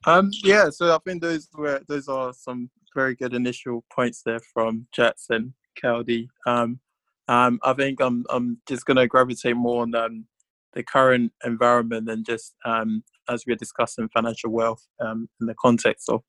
Um, 0.05 0.31
yeah, 0.43 0.69
so 0.69 0.93
I 0.93 0.99
think 1.05 1.21
those 1.21 1.47
were 1.53 1.81
those 1.87 2.07
are 2.07 2.33
some 2.33 2.69
very 2.93 3.15
good 3.15 3.33
initial 3.33 3.83
points 3.93 4.21
there 4.25 4.41
from 4.53 4.87
Jackson, 4.91 5.53
Keldy. 5.81 6.27
Um, 6.45 6.79
um, 7.27 7.59
I 7.63 7.73
think 7.73 8.01
I'm 8.01 8.25
I'm 8.29 8.57
just 8.67 8.85
going 8.85 8.97
to 8.97 9.07
gravitate 9.07 9.55
more 9.55 9.83
on 9.83 9.95
um, 9.95 10.25
the 10.73 10.83
current 10.83 11.31
environment 11.45 12.09
and 12.09 12.25
just 12.25 12.55
um, 12.65 13.03
as 13.29 13.45
we're 13.47 13.55
discussing 13.55 14.09
financial 14.09 14.51
wealth 14.51 14.85
um, 14.99 15.29
in 15.39 15.47
the 15.47 15.55
context 15.55 16.09
of 16.09 16.23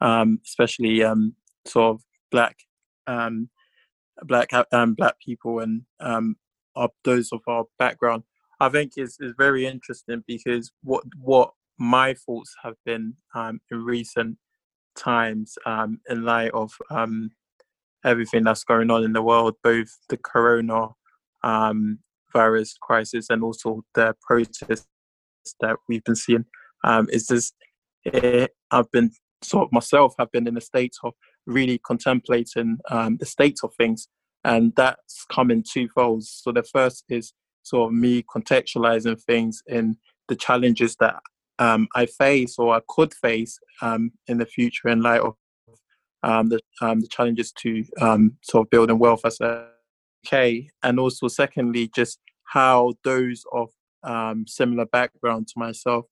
um, 0.00 0.40
especially 0.46 1.02
um, 1.02 1.34
sort 1.66 1.96
of 1.96 2.02
black 2.30 2.56
um, 3.06 3.50
black 4.22 4.50
um, 4.72 4.94
black 4.94 5.18
people 5.20 5.60
and 5.60 5.82
um, 6.00 6.36
those 7.04 7.30
of 7.32 7.40
our 7.46 7.64
background. 7.78 8.22
I 8.60 8.68
think 8.68 8.92
is 8.96 9.18
is 9.20 9.34
very 9.38 9.66
interesting 9.66 10.24
because 10.26 10.72
what 10.82 11.04
what 11.20 11.52
my 11.78 12.14
thoughts 12.14 12.54
have 12.62 12.74
been 12.84 13.14
um, 13.34 13.60
in 13.70 13.84
recent 13.84 14.36
times 14.96 15.56
um, 15.64 16.00
in 16.08 16.24
light 16.24 16.50
of 16.52 16.72
um, 16.90 17.30
everything 18.04 18.44
that's 18.44 18.64
going 18.64 18.90
on 18.90 19.04
in 19.04 19.12
the 19.12 19.22
world, 19.22 19.54
both 19.62 19.88
the 20.08 20.16
corona 20.16 20.88
um, 21.42 21.98
virus 22.32 22.76
crisis 22.80 23.26
and 23.30 23.42
also 23.42 23.82
the 23.94 24.14
protests 24.22 24.86
that 25.60 25.76
we've 25.88 26.04
been 26.04 26.16
seeing. 26.16 26.44
Um, 26.84 27.08
is 27.10 27.26
this? 27.26 27.52
It, 28.04 28.24
eh, 28.24 28.46
I've 28.70 28.90
been 28.90 29.10
sort 29.42 29.68
of 29.68 29.72
myself 29.72 30.14
have 30.18 30.30
been 30.32 30.46
in 30.48 30.56
a 30.56 30.60
state 30.60 30.94
of 31.04 31.14
really 31.46 31.78
contemplating 31.78 32.78
um, 32.90 33.16
the 33.18 33.26
state 33.26 33.58
of 33.62 33.72
things, 33.76 34.08
and 34.44 34.72
that's 34.76 35.24
come 35.30 35.50
in 35.50 35.62
two 35.62 35.88
folds. 35.94 36.40
So 36.42 36.52
the 36.52 36.62
first 36.62 37.04
is 37.08 37.32
sort 37.62 37.90
of 37.90 37.98
me 37.98 38.22
contextualizing 38.22 39.20
things 39.22 39.62
in 39.66 39.96
the 40.28 40.36
challenges 40.36 40.96
that 41.00 41.16
um, 41.58 41.88
I 41.94 42.06
face 42.06 42.58
or 42.58 42.74
I 42.74 42.80
could 42.88 43.14
face 43.14 43.58
um, 43.82 44.12
in 44.26 44.38
the 44.38 44.46
future 44.46 44.88
in 44.88 45.02
light 45.02 45.20
of 45.20 45.34
um, 46.22 46.48
the, 46.48 46.60
um, 46.80 47.00
the 47.00 47.08
challenges 47.08 47.52
to 47.52 47.84
um, 48.00 48.36
sort 48.42 48.66
of 48.66 48.70
building 48.70 48.98
wealth 48.98 49.22
as 49.24 49.40
a 49.40 49.68
K, 50.26 50.70
and 50.82 50.98
also 50.98 51.28
secondly, 51.28 51.90
just 51.94 52.18
how 52.44 52.94
those 53.04 53.44
of 53.52 53.70
um, 54.02 54.46
similar 54.46 54.86
background 54.86 55.48
to 55.48 55.54
myself 55.56 56.06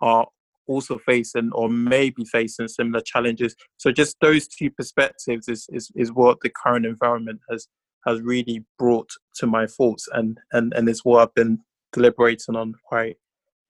are 0.00 0.26
also 0.66 0.98
facing 0.98 1.50
or 1.52 1.68
may 1.68 2.10
be 2.10 2.24
facing 2.24 2.68
similar 2.68 3.00
challenges. 3.00 3.54
So 3.76 3.92
just 3.92 4.16
those 4.20 4.48
two 4.48 4.70
perspectives 4.70 5.48
is, 5.48 5.66
is, 5.72 5.90
is 5.94 6.12
what 6.12 6.38
the 6.40 6.50
current 6.50 6.86
environment 6.86 7.40
has 7.50 7.68
has 8.06 8.20
really 8.20 8.64
brought 8.78 9.08
to 9.36 9.46
my 9.46 9.64
thoughts 9.64 10.08
and, 10.12 10.38
and, 10.52 10.72
and 10.74 10.88
is 10.88 11.04
what 11.04 11.22
I've 11.22 11.34
been 11.34 11.60
deliberating 11.92 12.56
on 12.56 12.74
quite 12.84 13.16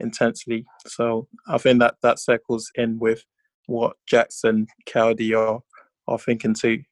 intensely. 0.03 0.67
So 0.87 1.29
I 1.49 1.59
think 1.59 1.81
that 1.81 1.97
that 2.03 2.19
circles 2.19 2.71
in 2.75 2.99
with 2.99 3.25
what 3.67 3.97
Jackson, 4.07 4.67
Keldy 4.87 5.37
are 5.37 5.61
are 6.09 6.19
thinking 6.19 6.55
too. 6.55 6.83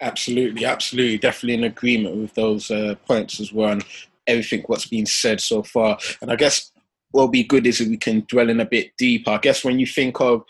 Absolutely, 0.00 0.64
absolutely, 0.64 1.18
definitely 1.18 1.54
in 1.54 1.64
agreement 1.64 2.16
with 2.16 2.34
those 2.34 2.70
uh, 2.70 2.96
points 3.06 3.40
as 3.40 3.52
well, 3.52 3.70
and 3.70 3.84
everything 4.26 4.62
what's 4.66 4.86
been 4.86 5.06
said 5.06 5.40
so 5.40 5.62
far. 5.62 5.96
And 6.20 6.30
I 6.32 6.36
guess 6.36 6.72
what'll 7.12 7.28
be 7.28 7.44
good 7.44 7.66
is 7.66 7.80
if 7.80 7.88
we 7.88 7.96
can 7.96 8.24
dwell 8.28 8.50
in 8.50 8.60
a 8.60 8.66
bit 8.66 8.96
deeper. 8.98 9.30
I 9.30 9.38
guess 9.38 9.64
when 9.64 9.78
you 9.78 9.86
think 9.86 10.20
of 10.20 10.44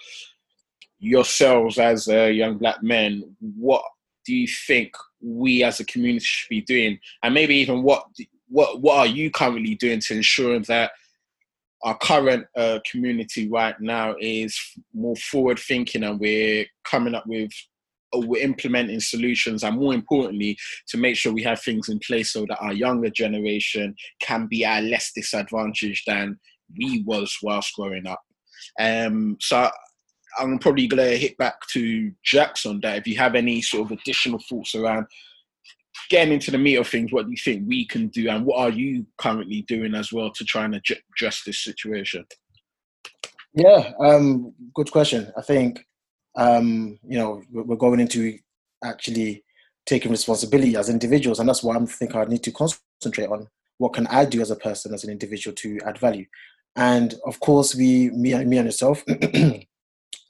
yourselves 0.99 1.78
as 1.78 2.08
uh, 2.08 2.25
young 2.25 2.56
black 2.56 2.82
men, 2.82 3.37
what 3.40 3.84
do 4.25 4.34
you 4.34 4.46
think 4.46 4.94
we 5.20 5.64
as 5.64 5.80
a 5.80 5.84
community 5.84 6.25
should 6.25 6.49
be 6.49 6.62
doing, 6.62 6.99
and 7.22 7.34
maybe 7.34 7.56
even 7.56 7.82
what 7.82 8.06
what 8.49 8.80
what 8.80 8.99
are 8.99 9.06
you 9.06 9.30
currently 9.30 9.75
doing 9.75 10.00
to 10.00 10.14
ensure 10.14 10.58
that 10.61 10.92
our 11.84 11.96
current 11.98 12.46
uh, 12.56 12.78
community 12.90 13.48
right 13.48 13.74
now 13.80 14.14
is 14.20 14.58
more 14.94 15.16
forward 15.16 15.58
thinking 15.58 16.04
and 16.04 16.20
we're 16.20 16.64
coming 16.84 17.14
up 17.14 17.24
with 17.26 17.50
we're 18.14 18.42
implementing 18.42 19.00
solutions 19.00 19.64
and 19.64 19.78
more 19.78 19.94
importantly 19.94 20.56
to 20.86 20.98
make 20.98 21.16
sure 21.16 21.32
we 21.32 21.42
have 21.42 21.60
things 21.62 21.88
in 21.88 21.98
place 22.00 22.32
so 22.32 22.44
that 22.46 22.58
our 22.60 22.72
younger 22.72 23.08
generation 23.08 23.94
can 24.20 24.46
be 24.46 24.64
at 24.64 24.84
less 24.84 25.12
disadvantaged 25.14 26.02
than 26.06 26.38
we 26.78 27.02
was 27.06 27.34
whilst 27.42 27.74
growing 27.74 28.06
up. 28.06 28.20
Um, 28.78 29.36
so 29.40 29.68
i'm 30.38 30.58
probably 30.58 30.86
going 30.86 31.10
to 31.10 31.18
hit 31.18 31.36
back 31.36 31.54
to 31.70 32.10
jackson 32.24 32.80
that. 32.82 32.98
If 32.98 33.06
you 33.06 33.16
have 33.18 33.34
any 33.34 33.60
sort 33.60 33.90
of 33.90 33.98
additional 33.98 34.40
thoughts 34.48 34.74
around 34.74 35.06
getting 36.12 36.35
into 36.35 36.50
the 36.50 36.59
meat 36.59 36.76
of 36.76 36.87
things 36.87 37.12
what 37.12 37.25
do 37.25 37.31
you 37.31 37.37
think 37.37 37.66
we 37.66 37.87
can 37.87 38.09
do 38.09 38.28
and 38.28 38.45
what 38.45 38.59
are 38.59 38.71
you 38.71 39.07
currently 39.19 39.62
doing 39.62 39.95
as 39.95 40.12
well 40.12 40.31
to 40.31 40.45
try 40.45 40.64
and 40.64 40.75
address 40.75 41.42
this 41.45 41.64
situation? 41.64 42.25
Yeah 43.54 43.92
um, 44.00 44.54
good 44.75 44.90
question. 44.90 45.33
I 45.37 45.42
think 45.42 45.85
um, 46.37 46.99
you 47.07 47.19
know, 47.19 47.42
we're 47.50 47.76
going 47.76 48.00
into 48.00 48.38
actually 48.85 49.45
taking 49.87 50.11
responsibility 50.11 50.76
as 50.76 50.88
individuals, 50.88 51.40
and 51.40 51.49
that's 51.49 51.62
why 51.62 51.76
I'm 51.76 51.87
thinking 51.87 52.16
I 52.16 52.25
need 52.25 52.42
to 52.45 52.52
concentrate 52.52 53.28
on. 53.28 53.49
What 53.78 53.95
can 53.95 54.07
I 54.07 54.25
do 54.25 54.40
as 54.40 54.50
a 54.50 54.57
person, 54.57 54.95
as 54.95 55.04
an 55.04 55.11
individual, 55.11 55.54
to 55.57 55.78
add 55.85 55.99
value. 55.99 56.26
And 56.76 57.14
of 57.26 57.40
course, 57.40 57.75
we, 57.75 58.11
me, 58.11 58.33
me 58.45 58.59
and 58.59 58.66
yourself, 58.66 59.02
me 59.07 59.66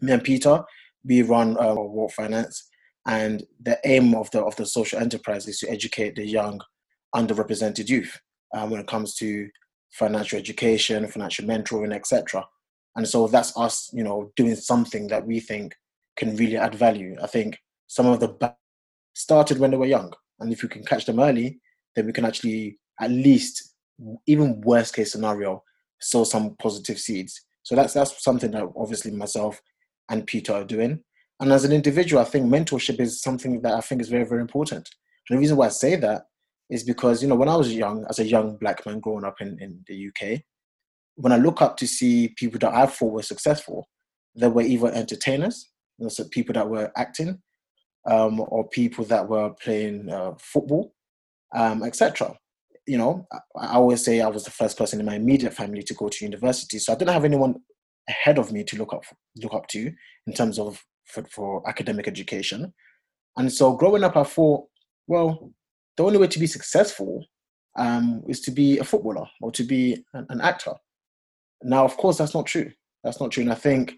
and 0.01 0.25
Peter, 0.25 0.65
we 1.05 1.23
run 1.23 1.57
uh, 1.59 1.77
Finance, 2.09 2.69
and 3.06 3.42
the 3.61 3.78
aim 3.85 4.14
of 4.14 4.30
the 4.30 4.42
of 4.42 4.54
the 4.56 4.66
social 4.66 4.99
enterprise 4.99 5.49
is 5.49 5.59
to 5.61 5.71
educate 5.71 6.16
the 6.16 6.26
young, 6.26 6.61
underrepresented 7.14 7.88
youth 7.88 8.18
um, 8.54 8.71
when 8.71 8.80
it 8.80 8.87
comes 8.87 9.14
to 9.16 9.49
financial 9.90 10.38
education, 10.38 11.06
financial 11.09 11.44
mentoring, 11.44 11.94
etc. 11.94 12.47
And 12.97 13.09
so 13.09 13.26
that's 13.26 13.56
us, 13.56 13.90
you 13.92 14.04
know, 14.04 14.30
doing 14.37 14.54
something 14.54 15.09
that 15.09 15.26
we 15.26 15.40
think 15.40 15.75
can 16.16 16.37
really 16.37 16.56
add 16.56 16.75
value. 16.75 17.16
I 17.23 17.26
think 17.26 17.59
some 17.87 18.06
of 18.06 18.21
the 18.21 18.54
started 19.14 19.59
when 19.59 19.71
they 19.71 19.76
were 19.76 19.87
young, 19.87 20.12
and 20.40 20.52
if 20.52 20.62
you 20.62 20.68
can 20.68 20.85
catch 20.85 21.06
them 21.06 21.21
early, 21.21 21.61
then 21.97 22.06
we 22.06 22.12
can 22.12 22.25
actually 22.25 22.78
at 23.00 23.11
least, 23.11 23.75
even 24.26 24.61
worst 24.61 24.94
case 24.94 25.12
scenario, 25.12 25.62
sow 26.00 26.25
some 26.25 26.56
positive 26.56 26.99
seeds. 26.99 27.40
So 27.62 27.75
that's 27.75 27.94
that's 27.94 28.23
something 28.23 28.50
that 28.52 28.68
obviously 28.76 29.11
myself 29.11 29.61
and 30.09 30.26
Peter 30.26 30.52
are 30.52 30.64
doing. 30.64 31.00
And 31.41 31.53
as 31.53 31.65
an 31.65 31.73
individual, 31.73 32.23
I 32.23 32.25
think 32.27 32.47
mentorship 32.47 33.01
is 33.01 33.21
something 33.21 33.62
that 33.62 33.75
I 33.75 33.81
think 33.81 34.01
is 34.01 34.09
very 34.09 34.25
very 34.25 34.41
important. 34.41 34.89
And 35.29 35.37
the 35.37 35.41
reason 35.41 35.57
why 35.57 35.67
I 35.67 35.71
say 35.71 35.97
that 35.97 36.27
is 36.71 36.85
because 36.85 37.23
you 37.23 37.29
know 37.29 37.35
when 37.35 37.49
I 37.49 37.57
was 37.57 37.73
young, 37.73 38.05
as 38.09 38.19
a 38.19 38.27
young 38.27 38.57
black 38.57 38.85
man 38.87 39.01
growing 39.01 39.25
up 39.25 39.41
in, 39.41 39.59
in 39.61 39.85
the 39.87 40.09
UK, 40.09 40.43
when 41.17 41.33
I 41.33 41.37
look 41.37 41.61
up 41.61 41.77
to 41.79 41.87
see 41.87 42.35
people 42.37 42.59
that 42.61 42.75
I 42.75 42.87
thought 42.87 43.12
were 43.12 43.23
successful, 43.23 43.89
they 44.35 44.49
were 44.49 44.62
either 44.62 44.91
entertainers, 44.93 45.71
you 45.99 46.05
know, 46.05 46.09
so 46.09 46.25
people 46.25 46.55
that 46.55 46.69
were 46.69 46.91
acting, 46.97 47.41
um, 48.09 48.41
or 48.49 48.69
people 48.69 49.05
that 49.07 49.29
were 49.29 49.51
playing 49.62 50.11
uh, 50.11 50.33
football, 50.39 50.95
um, 51.55 51.83
etc. 51.83 52.35
You 52.87 52.99
know, 52.99 53.27
I, 53.33 53.39
I 53.57 53.75
always 53.75 54.05
say 54.05 54.21
I 54.21 54.29
was 54.29 54.45
the 54.45 54.51
first 54.51 54.79
person 54.79 55.01
in 55.01 55.07
my 55.07 55.17
immediate 55.17 55.55
family 55.55 55.83
to 55.83 55.95
go 55.95 56.09
to 56.09 56.25
university, 56.25 56.79
so 56.79 56.93
I 56.93 56.97
didn't 56.97 57.15
have 57.15 57.25
anyone 57.25 57.57
ahead 58.09 58.39
of 58.39 58.51
me 58.51 58.65
to 58.65 58.77
look 58.77 58.93
up 58.93 59.05
look 59.37 59.55
up 59.55 59.69
to 59.69 59.93
in 60.27 60.33
terms 60.33 60.59
of 60.59 60.83
for, 61.04 61.25
for 61.25 61.68
academic 61.68 62.09
education. 62.09 62.73
And 63.37 63.52
so 63.52 63.75
growing 63.75 64.04
up, 64.04 64.16
I 64.16 64.25
thought, 64.25 64.66
well, 65.06 65.52
the 65.97 66.04
only 66.04 66.18
way 66.18 66.26
to 66.28 66.38
be 66.38 66.47
successful 66.47 67.25
um, 67.78 68.23
is 68.28 68.40
to 68.42 68.50
be 68.50 68.78
a 68.78 68.85
footballer 68.85 69.26
or 69.40 69.50
to 69.52 69.64
be 69.64 70.04
an, 70.14 70.26
an, 70.28 70.40
actor. 70.40 70.75
Now, 71.62 71.85
of 71.85 71.97
course, 71.97 72.18
that's 72.18 72.35
not 72.35 72.47
true. 72.47 72.71
That's 73.02 73.21
not 73.21 73.30
true. 73.30 73.42
And 73.42 73.52
I 73.52 73.56
think 73.56 73.94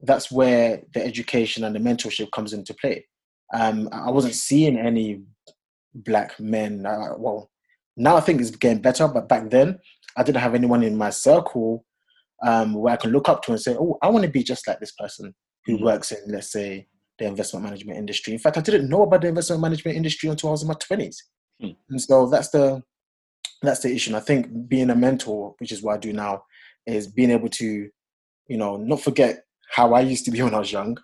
that's 0.00 0.30
where 0.30 0.82
the 0.92 1.04
education 1.04 1.64
and 1.64 1.74
the 1.74 1.80
mentorship 1.80 2.30
comes 2.32 2.52
into 2.52 2.74
play. 2.74 3.06
Um, 3.54 3.88
I 3.92 4.10
wasn't 4.10 4.34
seeing 4.34 4.78
any 4.78 5.22
black 5.94 6.38
men. 6.38 6.84
Uh, 6.84 7.14
well, 7.16 7.50
now 7.96 8.16
I 8.16 8.20
think 8.20 8.40
it's 8.40 8.50
getting 8.50 8.82
better, 8.82 9.08
but 9.08 9.28
back 9.28 9.50
then 9.50 9.78
I 10.16 10.22
didn't 10.22 10.42
have 10.42 10.54
anyone 10.54 10.82
in 10.82 10.96
my 10.96 11.10
circle 11.10 11.84
um, 12.44 12.74
where 12.74 12.92
I 12.92 12.96
can 12.96 13.10
look 13.10 13.28
up 13.28 13.42
to 13.44 13.52
and 13.52 13.60
say, 13.60 13.76
oh, 13.78 13.96
I 14.02 14.08
want 14.08 14.24
to 14.24 14.30
be 14.30 14.42
just 14.42 14.66
like 14.66 14.80
this 14.80 14.92
person 14.92 15.34
who 15.66 15.74
mm-hmm. 15.74 15.84
works 15.84 16.12
in, 16.12 16.18
let's 16.28 16.52
say, 16.52 16.86
the 17.18 17.26
investment 17.26 17.64
management 17.64 17.98
industry. 17.98 18.32
In 18.32 18.38
fact, 18.38 18.58
I 18.58 18.60
didn't 18.60 18.88
know 18.88 19.02
about 19.02 19.20
the 19.20 19.28
investment 19.28 19.62
management 19.62 19.96
industry 19.96 20.28
until 20.28 20.50
I 20.50 20.52
was 20.52 20.62
in 20.62 20.68
my 20.68 20.74
twenties, 20.74 21.22
hmm. 21.60 21.70
and 21.88 22.00
so 22.00 22.26
that's 22.26 22.50
the 22.50 22.82
that's 23.62 23.80
the 23.80 23.94
issue. 23.94 24.10
And 24.10 24.16
I 24.16 24.20
think 24.20 24.68
being 24.68 24.90
a 24.90 24.96
mentor, 24.96 25.54
which 25.58 25.72
is 25.72 25.82
what 25.82 25.94
I 25.94 25.98
do 25.98 26.12
now, 26.12 26.44
is 26.86 27.06
being 27.06 27.30
able 27.30 27.48
to, 27.50 27.88
you 28.48 28.56
know, 28.56 28.76
not 28.76 29.00
forget 29.00 29.44
how 29.70 29.94
I 29.94 30.00
used 30.00 30.24
to 30.26 30.30
be 30.30 30.42
when 30.42 30.54
I 30.54 30.58
was 30.58 30.72
young, 30.72 30.98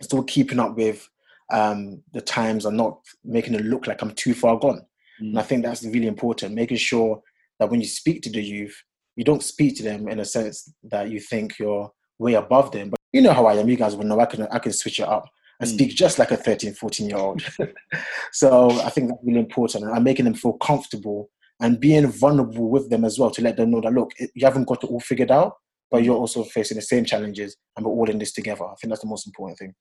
still 0.00 0.22
keeping 0.24 0.58
up 0.58 0.76
with 0.76 1.08
um, 1.52 2.02
the 2.12 2.20
times 2.20 2.64
and 2.66 2.76
not 2.76 2.98
making 3.24 3.54
it 3.54 3.64
look 3.64 3.86
like 3.86 4.02
I'm 4.02 4.14
too 4.14 4.34
far 4.34 4.58
gone. 4.58 4.82
Mm. 5.20 5.30
And 5.30 5.38
I 5.38 5.42
think 5.42 5.64
that's 5.64 5.84
really 5.84 6.06
important, 6.06 6.54
making 6.54 6.78
sure 6.78 7.22
that 7.58 7.70
when 7.70 7.80
you 7.80 7.86
speak 7.86 8.22
to 8.22 8.30
the 8.30 8.42
youth, 8.42 8.76
you 9.16 9.24
don't 9.24 9.42
speak 9.42 9.76
to 9.76 9.82
them 9.82 10.08
in 10.08 10.20
a 10.20 10.24
sense 10.24 10.72
that 10.84 11.10
you 11.10 11.20
think 11.20 11.58
you're 11.58 11.90
way 12.18 12.34
above 12.34 12.72
them, 12.72 12.90
but 12.90 12.98
you 13.12 13.20
know 13.20 13.32
how 13.32 13.46
I 13.46 13.54
am. 13.54 13.68
You 13.68 13.76
guys 13.76 13.94
will 13.94 14.04
know 14.04 14.20
I 14.20 14.26
can 14.26 14.42
I 14.50 14.58
can 14.58 14.72
switch 14.72 15.00
it 15.00 15.08
up 15.08 15.28
and 15.60 15.68
mm. 15.68 15.74
speak 15.74 15.90
just 15.90 16.18
like 16.18 16.30
a 16.30 16.36
13, 16.36 16.74
14 16.74 17.08
year 17.08 17.18
old. 17.18 17.42
so 18.32 18.70
I 18.80 18.90
think 18.90 19.08
that's 19.08 19.20
really 19.24 19.40
important. 19.40 19.84
And 19.84 19.94
I'm 19.94 20.04
making 20.04 20.24
them 20.24 20.34
feel 20.34 20.54
comfortable 20.54 21.30
and 21.60 21.80
being 21.80 22.06
vulnerable 22.08 22.68
with 22.68 22.90
them 22.90 23.04
as 23.04 23.18
well 23.18 23.30
to 23.30 23.42
let 23.42 23.56
them 23.56 23.70
know 23.70 23.80
that 23.80 23.92
look, 23.92 24.12
you 24.18 24.44
haven't 24.44 24.66
got 24.66 24.82
it 24.82 24.90
all 24.90 25.00
figured 25.00 25.30
out, 25.30 25.54
but 25.90 26.02
you're 26.02 26.16
also 26.16 26.42
facing 26.42 26.76
the 26.76 26.82
same 26.82 27.04
challenges 27.04 27.56
and 27.76 27.86
we're 27.86 27.92
all 27.92 28.10
in 28.10 28.18
this 28.18 28.32
together. 28.32 28.64
I 28.64 28.74
think 28.80 28.90
that's 28.90 29.02
the 29.02 29.08
most 29.08 29.26
important 29.26 29.58
thing. 29.58 29.74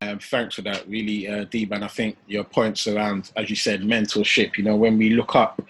Um, 0.00 0.18
thanks 0.18 0.54
for 0.54 0.62
that, 0.62 0.88
really, 0.88 1.28
uh, 1.28 1.44
Deeb. 1.44 1.70
And 1.70 1.84
I 1.84 1.88
think 1.88 2.16
your 2.26 2.44
points 2.44 2.86
around, 2.86 3.30
as 3.36 3.50
you 3.50 3.56
said, 3.56 3.82
mentorship. 3.82 4.56
You 4.56 4.64
know, 4.64 4.76
when 4.76 4.96
we 4.96 5.10
look 5.10 5.36
up 5.36 5.60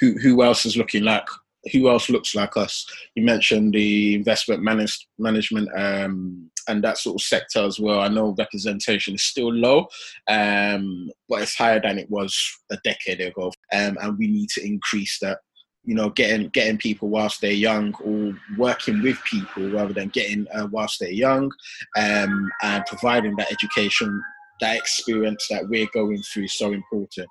who 0.00 0.12
who 0.14 0.42
else 0.42 0.64
is 0.64 0.76
looking 0.76 1.02
like 1.02 1.26
who 1.72 1.88
else 1.88 2.08
looks 2.08 2.34
like 2.34 2.56
us? 2.56 2.86
You 3.14 3.24
mentioned 3.24 3.74
the 3.74 4.14
investment 4.14 4.62
manage, 4.62 5.06
management 5.18 5.68
um, 5.76 6.50
and 6.68 6.82
that 6.84 6.98
sort 6.98 7.20
of 7.20 7.26
sector 7.26 7.64
as 7.64 7.78
well. 7.78 8.00
I 8.00 8.08
know 8.08 8.34
representation 8.38 9.14
is 9.14 9.22
still 9.22 9.52
low, 9.52 9.86
um, 10.28 11.10
but 11.28 11.42
it's 11.42 11.56
higher 11.56 11.80
than 11.80 11.98
it 11.98 12.10
was 12.10 12.36
a 12.70 12.76
decade 12.84 13.20
ago, 13.20 13.52
um, 13.72 13.96
and 14.00 14.18
we 14.18 14.26
need 14.26 14.48
to 14.50 14.64
increase 14.64 15.18
that. 15.20 15.38
You 15.88 15.94
know, 15.94 16.10
getting 16.10 16.48
getting 16.48 16.78
people 16.78 17.08
whilst 17.08 17.40
they're 17.40 17.52
young, 17.52 17.94
or 18.02 18.36
working 18.58 19.02
with 19.02 19.22
people 19.22 19.70
rather 19.70 19.92
than 19.92 20.08
getting 20.08 20.48
uh, 20.52 20.66
whilst 20.72 20.98
they're 20.98 21.12
young, 21.12 21.52
um, 21.96 22.50
and 22.64 22.84
providing 22.86 23.36
that 23.36 23.52
education 23.52 24.20
that 24.60 24.76
experience 24.76 25.46
that 25.50 25.68
we're 25.68 25.88
going 25.92 26.22
through 26.22 26.44
is 26.44 26.58
so 26.58 26.72
important. 26.72 27.28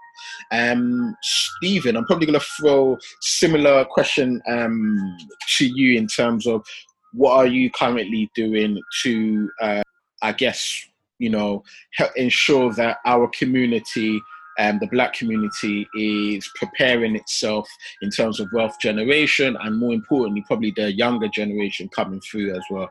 Um, 0.52 1.16
Stephen, 1.22 1.98
I'm 1.98 2.06
probably 2.06 2.28
going 2.28 2.40
to 2.40 2.46
throw 2.60 2.98
similar 3.22 3.86
question 3.86 4.42
um, 4.48 5.18
to 5.58 5.66
you 5.66 5.98
in 5.98 6.08
terms 6.08 6.48
of 6.48 6.66
what 7.14 7.34
are 7.34 7.48
you 7.48 7.72
currently 7.72 8.30
doing 8.36 8.80
to, 9.04 9.50
uh, 9.62 9.84
I 10.22 10.34
guess, 10.34 10.88
you 11.18 11.30
know, 11.30 11.64
help 11.94 12.12
ensure 12.16 12.74
that 12.74 12.98
our 13.06 13.30
community 13.30 14.20
and 14.58 14.76
um, 14.76 14.80
the 14.80 14.88
black 14.88 15.14
community 15.14 15.88
is 15.98 16.50
preparing 16.56 17.16
itself 17.16 17.70
in 18.02 18.10
terms 18.10 18.40
of 18.40 18.48
wealth 18.54 18.76
generation 18.82 19.58
and 19.62 19.78
more 19.78 19.94
importantly, 19.94 20.44
probably 20.48 20.72
the 20.76 20.94
younger 20.94 21.28
generation 21.28 21.90
coming 21.90 22.22
through 22.22 22.56
as 22.56 22.64
well. 22.70 22.90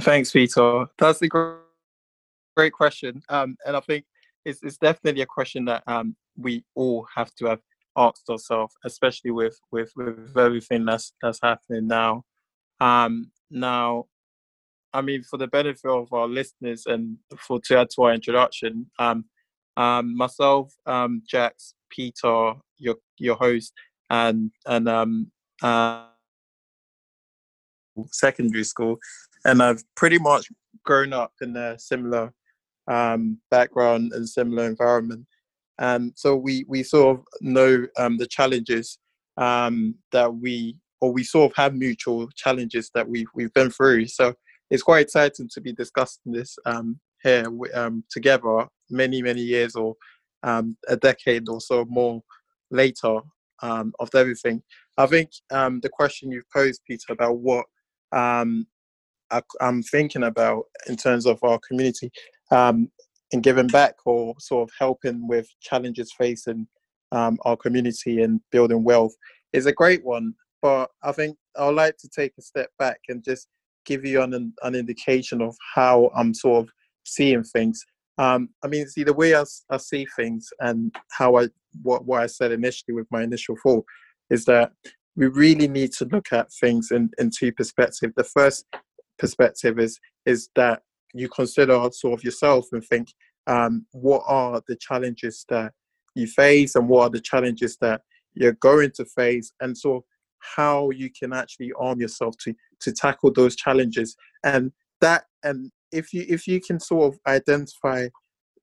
Thanks, 0.00 0.30
Peter. 0.32 0.86
That's 0.98 1.22
a 1.22 1.28
great, 1.28 1.56
great 2.56 2.72
question. 2.72 3.22
Um, 3.28 3.56
and 3.66 3.76
I 3.76 3.80
think 3.80 4.04
it's, 4.44 4.62
it's 4.62 4.78
definitely 4.78 5.22
a 5.22 5.26
question 5.26 5.64
that 5.66 5.82
um, 5.86 6.16
we 6.36 6.64
all 6.74 7.06
have 7.14 7.34
to 7.36 7.46
have 7.46 7.60
asked 7.96 8.28
ourselves, 8.28 8.74
especially 8.84 9.30
with, 9.30 9.58
with, 9.72 9.90
with 9.96 10.36
everything 10.36 10.84
that's, 10.84 11.12
that's 11.22 11.40
happening 11.42 11.86
now. 11.86 12.24
Um, 12.80 13.30
now, 13.50 14.06
I 14.92 15.02
mean, 15.02 15.22
for 15.22 15.36
the 15.36 15.46
benefit 15.46 15.90
of 15.90 16.12
our 16.12 16.26
listeners 16.26 16.84
and 16.86 17.18
for 17.38 17.60
to 17.64 17.78
add 17.80 17.90
to 17.90 18.02
our 18.04 18.14
introduction, 18.14 18.90
um, 18.98 19.24
um, 19.76 20.16
myself, 20.16 20.72
um, 20.86 21.22
Jax, 21.28 21.74
Peter, 21.90 22.54
your 22.78 22.96
your 23.18 23.36
host, 23.36 23.74
and 24.08 24.50
and 24.64 24.88
um, 24.88 25.30
uh, 25.62 26.06
secondary 28.10 28.64
school, 28.64 28.98
and 29.46 29.62
I've 29.62 29.82
pretty 29.94 30.18
much 30.18 30.48
grown 30.84 31.12
up 31.12 31.32
in 31.40 31.56
a 31.56 31.78
similar 31.78 32.32
um, 32.88 33.38
background 33.50 34.12
and 34.12 34.28
similar 34.28 34.64
environment. 34.66 35.24
And 35.78 36.12
so 36.16 36.36
we, 36.36 36.64
we 36.68 36.82
sort 36.82 37.18
of 37.18 37.24
know 37.40 37.86
um, 37.96 38.18
the 38.18 38.26
challenges 38.26 38.98
um, 39.36 39.94
that 40.12 40.34
we, 40.34 40.76
or 41.00 41.12
we 41.12 41.22
sort 41.22 41.50
of 41.50 41.56
have 41.56 41.74
mutual 41.74 42.28
challenges 42.34 42.90
that 42.94 43.08
we've, 43.08 43.28
we've 43.34 43.52
been 43.52 43.70
through. 43.70 44.06
So 44.06 44.34
it's 44.70 44.82
quite 44.82 45.06
exciting 45.06 45.48
to 45.52 45.60
be 45.60 45.72
discussing 45.72 46.32
this 46.32 46.56
um, 46.66 46.98
here 47.22 47.46
um, 47.74 48.02
together 48.10 48.66
many, 48.90 49.22
many 49.22 49.42
years 49.42 49.76
or 49.76 49.94
um, 50.42 50.76
a 50.88 50.96
decade 50.96 51.48
or 51.48 51.60
so 51.60 51.84
more 51.88 52.20
later 52.70 53.20
of 53.62 54.14
everything. 54.14 54.62
I 54.98 55.06
think 55.06 55.30
the 55.50 55.90
question 55.92 56.32
you've 56.32 56.50
posed, 56.52 56.80
Peter, 56.86 57.12
about 57.12 57.38
what 57.38 57.66
um, 58.12 58.66
I, 59.30 59.42
am 59.60 59.82
thinking 59.82 60.24
about 60.24 60.64
in 60.88 60.96
terms 60.96 61.26
of 61.26 61.38
our 61.42 61.58
community 61.66 62.10
um, 62.50 62.90
and 63.32 63.42
giving 63.42 63.66
back 63.66 63.94
or 64.04 64.34
sort 64.38 64.68
of 64.68 64.74
helping 64.78 65.26
with 65.26 65.48
challenges 65.60 66.12
facing 66.16 66.66
um, 67.12 67.38
our 67.44 67.56
community 67.56 68.22
and 68.22 68.40
building 68.50 68.84
wealth 68.84 69.14
is 69.52 69.66
a 69.66 69.72
great 69.72 70.04
one. 70.04 70.34
But 70.62 70.90
I 71.02 71.12
think 71.12 71.36
I'd 71.58 71.70
like 71.70 71.96
to 71.98 72.08
take 72.08 72.32
a 72.38 72.42
step 72.42 72.70
back 72.78 73.00
and 73.08 73.24
just 73.24 73.48
give 73.84 74.04
you 74.04 74.22
an, 74.22 74.52
an 74.62 74.74
indication 74.74 75.40
of 75.40 75.56
how 75.74 76.10
I'm 76.16 76.34
sort 76.34 76.64
of 76.64 76.70
seeing 77.04 77.44
things. 77.44 77.84
Um, 78.18 78.48
I 78.64 78.68
mean, 78.68 78.86
see 78.88 79.04
the 79.04 79.12
way 79.12 79.34
I, 79.34 79.44
I 79.70 79.76
see 79.76 80.06
things 80.16 80.48
and 80.60 80.94
how 81.12 81.36
I 81.36 81.48
what 81.82 82.06
what 82.06 82.22
I 82.22 82.26
said 82.26 82.52
initially 82.52 82.94
with 82.94 83.06
my 83.10 83.22
initial 83.22 83.56
thought 83.62 83.84
is 84.30 84.46
that 84.46 84.72
we 85.14 85.26
really 85.26 85.68
need 85.68 85.92
to 85.92 86.04
look 86.06 86.32
at 86.32 86.52
things 86.60 86.90
in, 86.90 87.10
in 87.18 87.30
two 87.30 87.52
perspectives. 87.52 88.12
The 88.16 88.24
first 88.24 88.66
perspective 89.18 89.78
is 89.78 89.98
is 90.24 90.48
that 90.56 90.82
you 91.14 91.28
consider 91.28 91.88
sort 91.92 92.14
of 92.14 92.24
yourself 92.24 92.66
and 92.72 92.84
think 92.84 93.08
um, 93.46 93.86
what 93.92 94.22
are 94.26 94.60
the 94.68 94.76
challenges 94.76 95.44
that 95.48 95.72
you 96.14 96.26
face 96.26 96.74
and 96.74 96.88
what 96.88 97.02
are 97.02 97.10
the 97.10 97.20
challenges 97.20 97.76
that 97.80 98.02
you're 98.34 98.52
going 98.52 98.90
to 98.96 99.04
face? 99.04 99.52
And 99.60 99.76
of 99.84 100.02
how 100.40 100.90
you 100.90 101.10
can 101.10 101.32
actually 101.32 101.72
arm 101.78 102.00
yourself 102.00 102.36
to 102.38 102.54
to 102.80 102.92
tackle 102.92 103.32
those 103.32 103.56
challenges. 103.56 104.16
And 104.44 104.72
that 105.00 105.24
and 105.42 105.70
if 105.92 106.12
you 106.12 106.24
if 106.28 106.46
you 106.46 106.60
can 106.60 106.80
sort 106.80 107.14
of 107.14 107.20
identify 107.26 108.08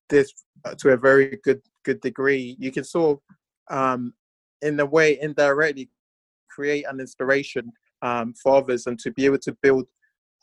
this 0.09 0.31
to 0.77 0.89
a 0.89 0.97
very 0.97 1.39
good 1.43 1.61
good 1.83 1.99
degree 2.01 2.55
you 2.59 2.71
can 2.71 2.83
sort 2.83 3.19
of 3.69 3.75
um, 3.75 4.13
in 4.61 4.79
a 4.79 4.85
way 4.85 5.19
indirectly 5.21 5.89
create 6.49 6.85
an 6.87 6.99
inspiration 6.99 7.71
um, 8.01 8.33
for 8.41 8.57
others 8.57 8.85
and 8.85 8.99
to 8.99 9.11
be 9.11 9.25
able 9.25 9.39
to 9.39 9.55
build 9.61 9.85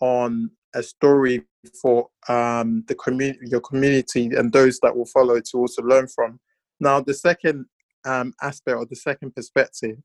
on 0.01 0.51
a 0.75 0.83
story 0.83 1.43
for 1.81 2.09
um, 2.29 2.85
the 2.89 2.95
community, 2.95 3.41
your 3.43 3.61
community, 3.61 4.27
and 4.37 4.53
those 4.53 4.79
that 4.81 4.97
will 4.97 5.07
follow 5.07 5.41
to 5.41 5.59
also 5.59 5.83
learn 5.83 6.07
from. 6.09 6.39
Now, 6.81 7.01
the 7.01 7.15
second 7.15 7.67
um, 8.05 8.33
aspect 8.43 8.77
or 8.77 8.87
the 8.87 8.97
second 8.97 9.35
perspective, 9.35 9.99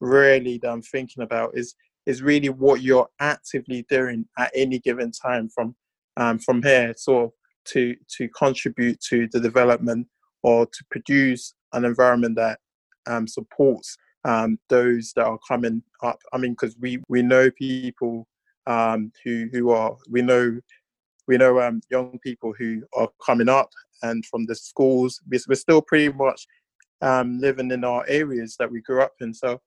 really 0.00 0.58
that 0.58 0.70
I'm 0.70 0.82
thinking 0.82 1.22
about 1.22 1.52
is 1.54 1.74
is 2.06 2.22
really 2.22 2.48
what 2.48 2.80
you're 2.80 3.08
actively 3.20 3.84
doing 3.88 4.26
at 4.38 4.50
any 4.54 4.78
given 4.78 5.12
time 5.12 5.48
from 5.48 5.74
um, 6.16 6.38
from 6.38 6.62
here. 6.62 6.94
So 6.96 7.34
to 7.66 7.94
to 8.16 8.28
contribute 8.28 9.00
to 9.08 9.28
the 9.32 9.40
development 9.40 10.06
or 10.42 10.66
to 10.66 10.84
produce 10.90 11.54
an 11.72 11.84
environment 11.84 12.36
that 12.36 12.58
um, 13.06 13.26
supports 13.26 13.96
um, 14.24 14.58
those 14.68 15.12
that 15.16 15.26
are 15.26 15.38
coming 15.46 15.82
up. 16.02 16.18
I 16.32 16.38
mean, 16.38 16.52
because 16.52 16.76
we 16.80 17.02
we 17.08 17.22
know 17.22 17.50
people 17.50 18.26
um, 18.70 19.12
who 19.24 19.48
who 19.52 19.70
are 19.70 19.96
we 20.08 20.22
know 20.22 20.60
we 21.26 21.36
know 21.36 21.60
um, 21.60 21.80
young 21.90 22.18
people 22.22 22.54
who 22.58 22.82
are 22.94 23.08
coming 23.24 23.48
up 23.48 23.70
and 24.02 24.24
from 24.26 24.46
the 24.46 24.54
schools. 24.54 25.20
We're 25.28 25.54
still 25.56 25.82
pretty 25.82 26.12
much 26.12 26.46
um, 27.02 27.38
living 27.38 27.70
in 27.70 27.84
our 27.84 28.04
areas 28.08 28.56
that 28.58 28.70
we 28.70 28.80
grew 28.80 29.02
up 29.02 29.12
in. 29.20 29.34
So 29.34 29.60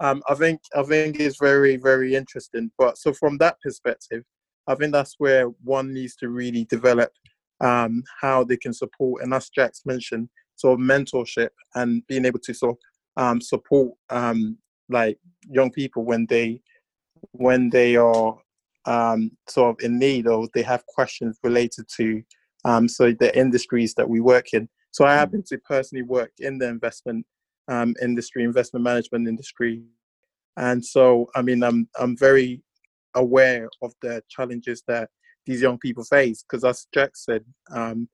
um, 0.00 0.22
I 0.28 0.34
think 0.34 0.60
I 0.76 0.82
think 0.82 1.20
it's 1.20 1.38
very 1.38 1.76
very 1.76 2.14
interesting. 2.14 2.70
But 2.78 2.98
so 2.98 3.12
from 3.12 3.38
that 3.38 3.56
perspective, 3.60 4.24
I 4.66 4.74
think 4.74 4.92
that's 4.92 5.14
where 5.18 5.46
one 5.62 5.94
needs 5.94 6.16
to 6.16 6.28
really 6.28 6.64
develop 6.64 7.12
um, 7.60 8.02
how 8.20 8.44
they 8.44 8.56
can 8.56 8.72
support, 8.72 9.22
and 9.22 9.32
as 9.34 9.50
Jax 9.50 9.82
mentioned, 9.86 10.28
sort 10.56 10.80
of 10.80 10.86
mentorship 10.86 11.50
and 11.74 12.04
being 12.08 12.24
able 12.24 12.40
to 12.40 12.54
sort 12.54 12.76
of 12.76 13.24
um, 13.24 13.40
support 13.40 13.92
um, 14.10 14.58
like 14.88 15.18
young 15.48 15.70
people 15.70 16.04
when 16.04 16.26
they 16.26 16.60
when 17.32 17.70
they 17.70 17.96
are 17.96 18.36
um, 18.88 19.30
sort 19.46 19.70
of 19.70 19.84
in 19.84 19.98
need 19.98 20.26
or 20.26 20.48
they 20.54 20.62
have 20.62 20.84
questions 20.86 21.38
related 21.42 21.86
to 21.96 22.22
um, 22.64 22.88
so 22.88 23.12
the 23.12 23.36
industries 23.38 23.94
that 23.94 24.08
we 24.08 24.20
work 24.20 24.54
in. 24.54 24.68
So 24.90 25.04
I 25.04 25.14
happen 25.14 25.44
to 25.48 25.58
personally 25.58 26.02
work 26.02 26.32
in 26.38 26.58
the 26.58 26.66
investment 26.66 27.26
um, 27.68 27.94
industry, 28.02 28.44
investment 28.44 28.82
management 28.82 29.28
industry, 29.28 29.82
and 30.56 30.84
so 30.84 31.28
I 31.36 31.42
mean 31.42 31.62
I'm 31.62 31.88
I'm 32.00 32.16
very 32.16 32.62
aware 33.14 33.68
of 33.82 33.92
the 34.00 34.22
challenges 34.28 34.82
that 34.88 35.10
these 35.46 35.60
young 35.60 35.78
people 35.78 36.04
face 36.04 36.42
because 36.42 36.64
as 36.64 36.86
Jack 36.94 37.10
said, 37.14 37.44
um, 37.70 38.08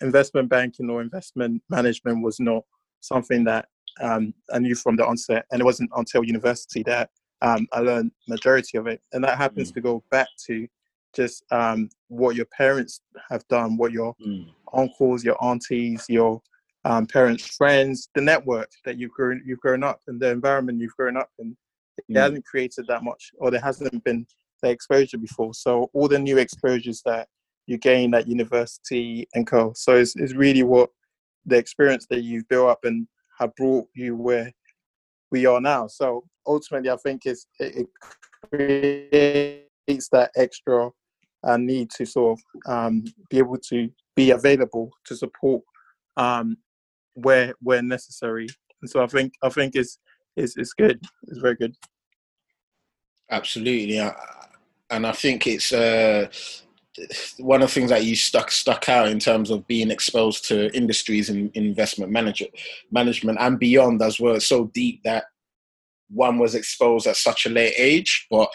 investment 0.00 0.48
banking 0.48 0.88
or 0.88 1.02
investment 1.02 1.60
management 1.68 2.22
was 2.22 2.38
not 2.38 2.62
something 3.00 3.44
that 3.44 3.66
um, 4.00 4.32
I 4.52 4.60
knew 4.60 4.76
from 4.76 4.96
the 4.96 5.04
onset, 5.04 5.44
and 5.50 5.60
it 5.60 5.64
wasn't 5.64 5.90
until 5.96 6.24
university 6.24 6.84
that 6.84 7.10
um, 7.42 7.66
I 7.72 7.80
learned 7.80 8.12
majority 8.28 8.78
of 8.78 8.86
it, 8.86 9.00
and 9.12 9.24
that 9.24 9.38
happens 9.38 9.70
mm. 9.70 9.74
to 9.74 9.80
go 9.80 10.04
back 10.10 10.28
to 10.46 10.66
just 11.14 11.44
um, 11.50 11.88
what 12.08 12.36
your 12.36 12.46
parents 12.56 13.00
have 13.30 13.46
done, 13.48 13.76
what 13.76 13.92
your 13.92 14.14
mm. 14.24 14.46
uncles, 14.72 15.24
your 15.24 15.42
aunties, 15.42 16.04
your 16.08 16.40
um, 16.84 17.06
parents, 17.06 17.46
friends, 17.56 18.08
the 18.14 18.20
network 18.20 18.70
that 18.84 18.98
you've 18.98 19.10
grown 19.12 19.42
you've 19.44 19.60
grown 19.60 19.82
up 19.82 20.00
in, 20.08 20.18
the 20.18 20.30
environment 20.30 20.80
you've 20.80 20.96
grown 20.96 21.16
up 21.16 21.30
in. 21.38 21.56
It 21.98 22.14
mm. 22.14 22.20
hasn't 22.20 22.44
created 22.44 22.86
that 22.88 23.02
much, 23.02 23.30
or 23.38 23.50
there 23.50 23.60
hasn't 23.60 24.04
been 24.04 24.26
the 24.62 24.70
exposure 24.70 25.18
before. 25.18 25.54
So 25.54 25.90
all 25.92 26.08
the 26.08 26.18
new 26.18 26.38
exposures 26.38 27.02
that 27.04 27.28
you 27.66 27.78
gain 27.78 28.14
at 28.14 28.28
university 28.28 29.28
and 29.34 29.46
co. 29.46 29.72
So 29.74 29.96
it's, 29.96 30.16
it's 30.16 30.34
really 30.34 30.62
what 30.62 30.90
the 31.46 31.56
experience 31.56 32.06
that 32.10 32.22
you've 32.22 32.48
built 32.48 32.68
up 32.68 32.80
and 32.84 33.06
have 33.38 33.54
brought 33.56 33.86
you 33.94 34.16
where 34.16 34.52
we 35.30 35.46
are 35.46 35.60
now. 35.60 35.86
So 35.86 36.24
ultimately, 36.46 36.90
I 36.90 36.96
think 36.96 37.22
it's, 37.24 37.46
it, 37.58 37.86
creates 38.50 40.08
that 40.10 40.30
extra 40.36 40.90
uh, 41.44 41.56
need 41.56 41.90
to 41.90 42.06
sort 42.06 42.38
of 42.38 42.72
um, 42.72 43.04
be 43.28 43.38
able 43.38 43.58
to 43.58 43.90
be 44.16 44.30
available 44.30 44.90
to 45.06 45.16
support 45.16 45.62
um, 46.16 46.56
where 47.14 47.54
where 47.60 47.82
necessary. 47.82 48.48
And 48.82 48.90
so 48.90 49.02
I 49.02 49.06
think 49.06 49.34
I 49.42 49.48
think 49.48 49.74
it's 49.74 49.98
it's, 50.36 50.56
it's 50.56 50.72
good. 50.72 51.00
It's 51.28 51.38
very 51.38 51.56
good. 51.56 51.74
Absolutely, 53.30 53.98
and 54.90 55.06
I 55.06 55.12
think 55.12 55.46
it's 55.46 55.72
uh, 55.72 56.28
one 57.38 57.62
of 57.62 57.68
the 57.68 57.74
things 57.74 57.90
that 57.90 58.04
you 58.04 58.16
stuck 58.16 58.50
stuck 58.50 58.88
out 58.88 59.08
in 59.08 59.18
terms 59.18 59.50
of 59.50 59.66
being 59.66 59.90
exposed 59.90 60.44
to 60.46 60.74
industries 60.76 61.30
and 61.30 61.50
in 61.54 61.64
investment 61.64 62.10
manager, 62.10 62.46
management 62.90 63.38
and 63.40 63.58
beyond 63.58 64.02
as 64.02 64.18
well. 64.18 64.40
So 64.40 64.70
deep 64.74 65.00
that 65.04 65.24
one 66.08 66.38
was 66.38 66.54
exposed 66.54 67.06
at 67.06 67.16
such 67.16 67.46
a 67.46 67.50
late 67.50 67.74
age, 67.76 68.26
but 68.30 68.50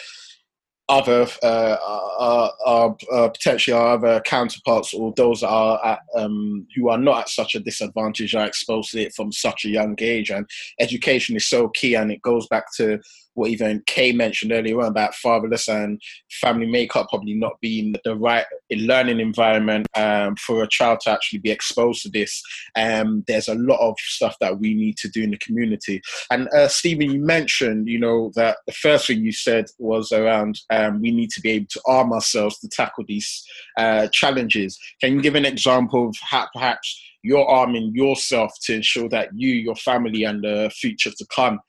other 0.88 1.26
uh, 1.41 1.78
are, 1.84 2.54
are, 2.63 2.98
are, 3.12 3.30
potentially 3.32 3.76
our 3.76 3.93
other 3.93 4.21
counterparts 4.21 4.93
or 4.93 5.13
those 5.17 5.41
that 5.41 5.50
are 5.50 5.84
at, 5.84 6.00
um, 6.15 6.67
who 6.76 6.89
are 6.89 6.98
not 6.98 7.21
at 7.21 7.30
such 7.30 7.56
a 7.56 7.60
disadvantage 7.60 8.36
are 8.36 8.45
exposed 8.45 8.91
to 8.91 9.02
it 9.02 9.13
from 9.15 9.32
such 9.32 9.65
a 9.65 9.69
young 9.69 9.95
age 10.00 10.30
and 10.30 10.48
education 10.80 11.36
is 11.36 11.48
so 11.48 11.69
key 11.69 11.95
and 11.95 12.12
it 12.12 12.21
goes 12.21 12.48
back 12.50 12.65
to 12.76 13.00
what 13.36 13.50
even 13.50 13.84
Kay 13.86 14.12
mentioned 14.12 14.52
earlier 14.52 14.82
on 14.82 14.88
about 14.88 15.13
fatherless 15.15 15.67
and 15.67 16.02
family 16.41 16.65
makeup 16.65 17.08
probably 17.10 17.36
not 17.36 17.60
being 17.62 17.95
the 18.04 18.15
right 18.15 18.45
learning 18.71 19.19
environment 19.19 19.88
um, 19.95 20.36
for 20.36 20.63
a 20.63 20.67
child 20.67 21.00
to 21.02 21.12
actually 21.12 21.39
be 21.39 21.52
exposed 21.52 22.02
to 22.04 22.10
this. 22.10 22.41
Um, 22.76 23.24
there's 23.28 23.48
a 23.48 23.56
lot 23.56 23.80
of 23.80 23.95
stuff 24.00 24.36
that 24.41 24.60
we 24.60 24.74
need 24.74 24.98
to 24.98 25.10
do 25.10 25.24
in 25.24 25.32
the 25.32 25.38
community. 25.38 26.02
And 26.32 26.48
uh, 26.50 26.67
Stephen, 26.67 27.12
you 27.12 27.19
mentioned, 27.19 27.88
you 27.88 28.00
know, 28.00 28.32
that 28.36 28.58
the 28.65 28.74
first 28.74 29.08
thing 29.08 29.24
you 29.24 29.32
said 29.32 29.65
was 29.78 30.12
around 30.12 30.60
um, 30.69 31.02
we 31.02 31.12
need 31.12 31.30
to 31.32 31.41
be 31.41 31.52
able 31.52 31.67
to 31.69 31.82
arm 31.86 32.13
ourselves 32.13 32.60
to 32.60 32.69
tackle 32.69 33.04
these 33.08 33.45
uh, 33.78 34.08
challenges. 34.12 34.80
Can 35.02 35.15
you 35.15 35.21
give 35.21 35.36
an 35.36 35.45
example 35.45 36.10
of 36.10 36.15
how 36.21 36.48
perhaps 36.54 37.02
you're 37.24 37.48
arming 37.48 37.91
yourself 37.95 38.54
to 38.62 38.76
ensure 38.76 39.10
that 39.10 39.30
you, 39.34 39.54
your 39.54 39.76
family, 39.76 40.24
and 40.24 40.43
the 40.43 40.71
future 40.74 41.10
to 41.10 41.26
come 41.36 41.60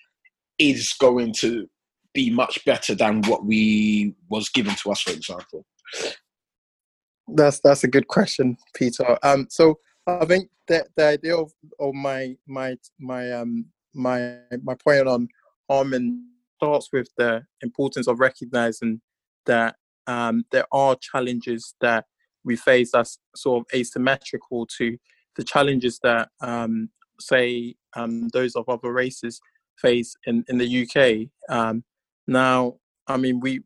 is 0.59 0.95
going 0.95 1.33
to 1.41 1.69
be 2.13 2.31
much 2.31 2.65
better 2.65 2.95
than 2.95 3.23
what 3.23 3.45
we 3.45 4.15
was 4.31 4.49
given 4.49 4.75
to 4.77 4.91
us, 4.91 5.03
for 5.03 5.13
example? 5.13 5.65
That's 7.29 7.61
that's 7.61 7.85
a 7.85 7.89
good 7.89 8.09
question, 8.09 8.57
Peter. 8.75 9.19
Um, 9.23 9.49
so 9.51 9.79
I 10.07 10.25
think 10.25 10.49
that 10.69 10.89
the 10.97 11.07
idea 11.07 11.37
of, 11.37 11.53
of 11.79 11.95
my 11.95 12.37
my 12.47 12.77
my 12.99 13.33
um 13.33 13.67
my 13.95 14.37
my 14.63 14.75
point 14.75 15.09
on 15.09 15.29
Armin 15.69 16.27
starts 16.57 16.89
with 16.93 17.09
the 17.17 17.43
importance 17.63 18.09
of 18.09 18.21
recognizing 18.21 19.01
that 19.47 19.77
um, 20.07 20.45
there 20.53 20.67
are 20.73 20.97
challenges 20.97 21.75
that 21.81 22.05
we 22.45 22.57
face 22.57 22.93
that's 22.93 23.19
sort 23.35 23.61
of 23.61 23.79
asymmetrical 23.79 24.67
to 24.79 24.97
the 25.37 25.45
challenges 25.45 25.99
that 26.03 26.29
um, 26.41 26.89
say 27.21 27.75
um, 27.95 28.29
those 28.29 28.55
of 28.55 28.69
other 28.69 28.93
races 28.93 29.41
face 29.81 30.15
in 30.27 30.45
in 30.49 30.59
the 30.59 30.83
UK. 30.83 31.29
Um, 31.55 31.85
now, 32.27 32.77
I 33.07 33.17
mean, 33.17 33.41
we 33.41 33.61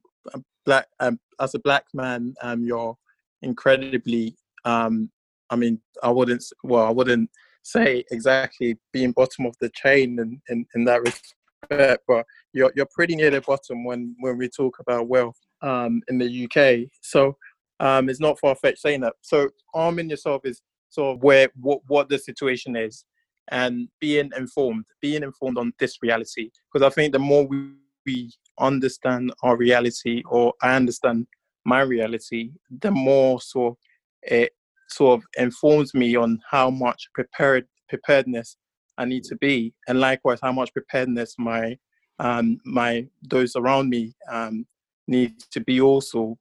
black 0.64 0.86
um, 1.00 1.18
as 1.40 1.54
a 1.54 1.58
black 1.58 1.84
man, 1.94 2.34
um, 2.42 2.64
you're 2.64 2.96
incredibly. 3.42 4.36
Um, 4.64 5.10
I 5.50 5.56
mean, 5.56 5.80
I 6.02 6.10
wouldn't. 6.10 6.44
Well, 6.62 6.86
I 6.86 6.90
wouldn't 6.90 7.30
say 7.62 8.04
exactly 8.10 8.78
being 8.92 9.12
bottom 9.12 9.46
of 9.46 9.54
the 9.60 9.70
chain 9.70 10.18
in, 10.18 10.40
in, 10.48 10.66
in 10.74 10.84
that 10.84 11.02
respect, 11.02 12.04
but 12.06 12.24
you're 12.52 12.72
you're 12.76 12.88
pretty 12.94 13.16
near 13.16 13.30
the 13.30 13.40
bottom 13.40 13.84
when 13.84 14.14
when 14.20 14.38
we 14.38 14.48
talk 14.48 14.78
about 14.80 15.08
wealth 15.08 15.38
um, 15.62 16.02
in 16.08 16.18
the 16.18 16.44
UK. 16.44 16.90
So 17.02 17.36
um, 17.80 18.08
it's 18.08 18.20
not 18.20 18.38
far 18.38 18.54
fetched 18.54 18.80
saying 18.80 19.00
that. 19.00 19.14
So 19.22 19.50
arming 19.74 20.10
yourself 20.10 20.42
is 20.44 20.62
sort 20.90 21.16
of 21.16 21.22
where 21.22 21.48
what 21.60 21.80
what 21.86 22.08
the 22.08 22.18
situation 22.18 22.76
is 22.76 23.04
and 23.50 23.88
being 24.00 24.30
informed, 24.36 24.84
being 25.00 25.22
informed 25.22 25.58
on 25.58 25.72
this 25.78 25.98
reality. 26.02 26.50
Because 26.72 26.86
I 26.86 26.94
think 26.94 27.12
the 27.12 27.18
more 27.18 27.46
we, 27.46 27.72
we 28.06 28.30
understand 28.58 29.32
our 29.42 29.56
reality, 29.56 30.22
or 30.28 30.54
I 30.62 30.76
understand 30.76 31.26
my 31.64 31.80
reality, 31.80 32.50
the 32.80 32.90
more 32.90 33.40
of 33.54 33.76
it 34.22 34.52
sort 34.88 35.20
of 35.20 35.26
informs 35.38 35.94
me 35.94 36.16
on 36.16 36.40
how 36.50 36.70
much 36.70 37.08
prepared 37.14 37.66
preparedness 37.88 38.56
I 38.98 39.04
need 39.04 39.24
to 39.24 39.36
be, 39.36 39.74
and 39.88 40.00
likewise 40.00 40.38
how 40.42 40.52
much 40.52 40.72
preparedness 40.72 41.34
my 41.38 41.76
um, 42.18 42.58
my 42.64 43.06
those 43.22 43.56
around 43.56 43.88
me 43.88 44.14
um, 44.30 44.66
need 45.08 45.40
to 45.52 45.60
be 45.60 45.80
also. 45.80 46.38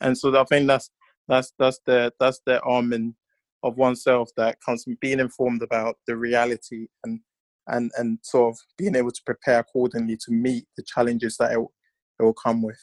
And 0.00 0.16
so 0.16 0.38
I 0.38 0.44
think 0.44 0.66
that's 0.66 0.90
that's 1.26 1.52
that's 1.58 1.80
the 1.86 2.12
that's 2.20 2.40
the 2.44 2.60
arming 2.60 3.14
of 3.62 3.76
oneself 3.76 4.30
that 4.36 4.58
comes 4.64 4.84
from 4.84 4.96
being 5.00 5.20
informed 5.20 5.62
about 5.62 5.96
the 6.06 6.16
reality 6.16 6.86
and 7.04 7.20
and 7.68 7.90
and 7.96 8.18
sort 8.22 8.54
of 8.54 8.58
being 8.76 8.96
able 8.96 9.10
to 9.10 9.22
prepare 9.24 9.60
accordingly 9.60 10.16
to 10.16 10.32
meet 10.32 10.64
the 10.76 10.82
challenges 10.82 11.36
that 11.36 11.52
it, 11.52 11.58
it 11.58 12.22
will 12.22 12.34
come 12.34 12.62
with. 12.62 12.78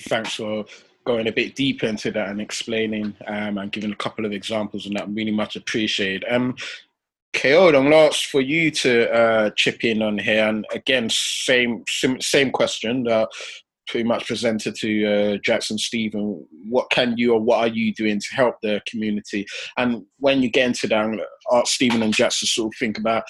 Thanks 0.00 0.34
for 0.34 0.64
going 1.04 1.26
a 1.26 1.32
bit 1.32 1.56
deeper 1.56 1.86
into 1.86 2.10
that 2.12 2.28
and 2.28 2.40
explaining 2.40 3.14
um, 3.26 3.58
and 3.58 3.72
giving 3.72 3.92
a 3.92 3.96
couple 3.96 4.24
of 4.24 4.32
examples, 4.32 4.86
and 4.86 4.96
that 4.96 5.08
really 5.08 5.32
much 5.32 5.56
appreciated. 5.56 6.24
Um, 6.28 6.56
KO, 7.34 7.70
long 7.70 7.90
last 7.90 8.26
for 8.26 8.40
you 8.40 8.70
to 8.70 9.10
uh, 9.10 9.50
chip 9.56 9.84
in 9.84 10.02
on 10.02 10.18
here, 10.18 10.46
and 10.48 10.66
again, 10.72 11.08
same 11.10 11.82
same 11.88 12.50
question. 12.50 13.08
Uh, 13.08 13.26
pretty 13.88 14.04
much 14.04 14.26
presented 14.26 14.74
to 14.76 15.06
uh, 15.06 15.38
Jackson 15.44 15.78
Stephen. 15.78 16.46
What 16.68 16.90
can 16.90 17.16
you 17.16 17.34
or 17.34 17.40
what 17.40 17.58
are 17.58 17.68
you 17.68 17.92
doing 17.94 18.20
to 18.20 18.36
help 18.36 18.56
the 18.62 18.80
community? 18.86 19.46
And 19.76 20.04
when 20.18 20.42
you 20.42 20.50
get 20.50 20.66
into 20.66 20.86
that, 20.88 21.26
ask 21.52 21.72
Stephen 21.72 22.02
and 22.02 22.14
Jackson 22.14 22.46
sort 22.46 22.72
of 22.72 22.78
think 22.78 22.98
about 22.98 23.24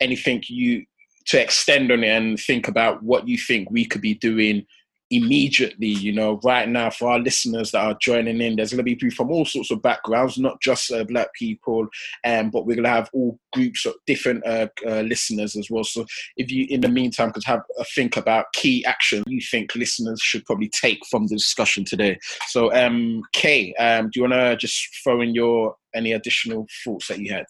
anything 0.00 0.42
you 0.48 0.84
to 1.26 1.40
extend 1.40 1.92
on 1.92 2.02
it 2.02 2.08
and 2.08 2.38
think 2.38 2.68
about 2.68 3.02
what 3.02 3.28
you 3.28 3.38
think 3.38 3.70
we 3.70 3.84
could 3.84 4.00
be 4.00 4.14
doing 4.14 4.66
immediately. 5.12 5.88
You 5.88 6.12
know, 6.12 6.40
right 6.42 6.68
now 6.68 6.90
for 6.90 7.10
our 7.10 7.18
listeners 7.18 7.70
that 7.72 7.84
are 7.84 7.96
joining 8.00 8.40
in, 8.40 8.56
there's 8.56 8.70
going 8.70 8.78
to 8.78 8.82
be 8.82 8.96
people 8.96 9.14
from 9.14 9.30
all 9.30 9.44
sorts 9.44 9.70
of 9.70 9.82
backgrounds, 9.82 10.38
not 10.38 10.60
just 10.60 10.90
uh, 10.92 11.04
black 11.04 11.32
people, 11.34 11.86
um, 12.24 12.50
but 12.50 12.66
we're 12.66 12.76
going 12.76 12.84
to 12.84 12.90
have 12.90 13.10
all 13.12 13.38
groups 13.52 13.86
of 13.86 13.94
different 14.06 14.44
uh, 14.46 14.68
uh, 14.86 15.00
listeners 15.00 15.56
as 15.56 15.68
well. 15.70 15.84
So 15.84 16.06
if 16.36 16.50
you, 16.50 16.66
in 16.68 16.80
the 16.80 16.88
meantime, 16.88 17.32
could 17.32 17.44
have 17.44 17.62
a 17.78 17.84
think 17.84 18.16
about 18.16 18.52
key 18.52 18.84
action 18.84 19.22
you 19.26 19.40
think 19.40 19.74
listeners 19.74 20.20
should 20.20 20.44
probably 20.44 20.68
take 20.68 21.04
from 21.10 21.26
the 21.26 21.36
discussion 21.36 21.84
today. 21.84 22.18
So, 22.48 22.72
um, 22.74 23.22
Kay, 23.32 23.74
um, 23.74 24.10
do 24.10 24.20
you 24.20 24.22
want 24.22 24.34
to 24.34 24.56
just 24.56 24.88
throw 25.02 25.20
in 25.20 25.34
your 25.34 25.76
any 25.94 26.12
additional 26.12 26.66
thoughts 26.84 27.08
that 27.08 27.18
you 27.18 27.32
had? 27.32 27.46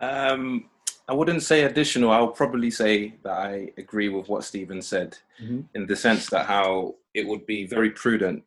Um, 0.00 0.68
I 1.10 1.12
wouldn't 1.12 1.42
say 1.42 1.64
additional. 1.64 2.12
I'll 2.12 2.28
probably 2.28 2.70
say 2.70 3.16
that 3.24 3.32
I 3.32 3.72
agree 3.76 4.08
with 4.10 4.28
what 4.28 4.44
Stephen 4.44 4.80
said 4.80 5.18
mm-hmm. 5.42 5.62
in 5.74 5.86
the 5.86 5.96
sense 5.96 6.30
that 6.30 6.46
how 6.46 6.94
it 7.14 7.26
would 7.26 7.44
be 7.46 7.66
very 7.66 7.90
prudent 7.90 8.44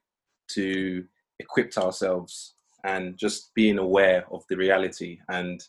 to 0.52 1.04
equip 1.39 1.78
ourselves 1.78 2.54
and 2.86 3.17
just 3.17 3.54
being 3.54 3.80
aware 3.80 4.26
of 4.32 4.45
the 4.47 4.56
reality 4.56 5.19
and 5.28 5.62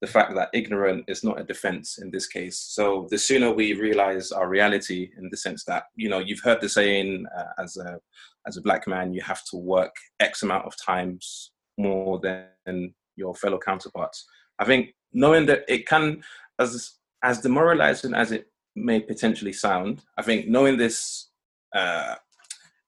the 0.00 0.06
fact 0.06 0.32
that 0.36 0.50
ignorant 0.54 1.06
is 1.08 1.24
not 1.24 1.40
a 1.40 1.44
defense 1.44 1.98
in 1.98 2.08
this 2.12 2.28
case. 2.28 2.56
So 2.56 3.08
the 3.10 3.18
sooner 3.18 3.50
we 3.50 3.72
realize 3.72 4.30
our 4.30 4.48
reality 4.48 5.10
in 5.18 5.28
the 5.30 5.36
sense 5.36 5.64
that, 5.64 5.86
you 5.96 6.08
know, 6.08 6.20
you've 6.20 6.44
heard 6.44 6.60
the 6.60 6.68
saying 6.68 7.26
uh, 7.36 7.60
as 7.60 7.76
a, 7.78 7.98
as 8.46 8.56
a 8.56 8.62
black 8.62 8.86
man, 8.86 9.12
you 9.12 9.22
have 9.22 9.44
to 9.46 9.56
work 9.56 9.96
X 10.20 10.44
amount 10.44 10.66
of 10.66 10.74
times 10.76 11.50
more 11.78 12.20
than 12.20 12.94
your 13.16 13.34
fellow 13.34 13.58
counterparts. 13.58 14.24
I 14.60 14.64
think 14.64 14.94
knowing 15.12 15.46
that 15.46 15.64
it 15.68 15.86
can, 15.86 16.22
as 16.58 16.94
as 17.22 17.40
demoralizing 17.40 18.14
as 18.14 18.32
it 18.32 18.50
may 18.76 19.00
potentially 19.00 19.52
sound, 19.52 20.02
I 20.16 20.22
think 20.22 20.48
knowing 20.48 20.76
this 20.76 21.30
uh, 21.74 22.14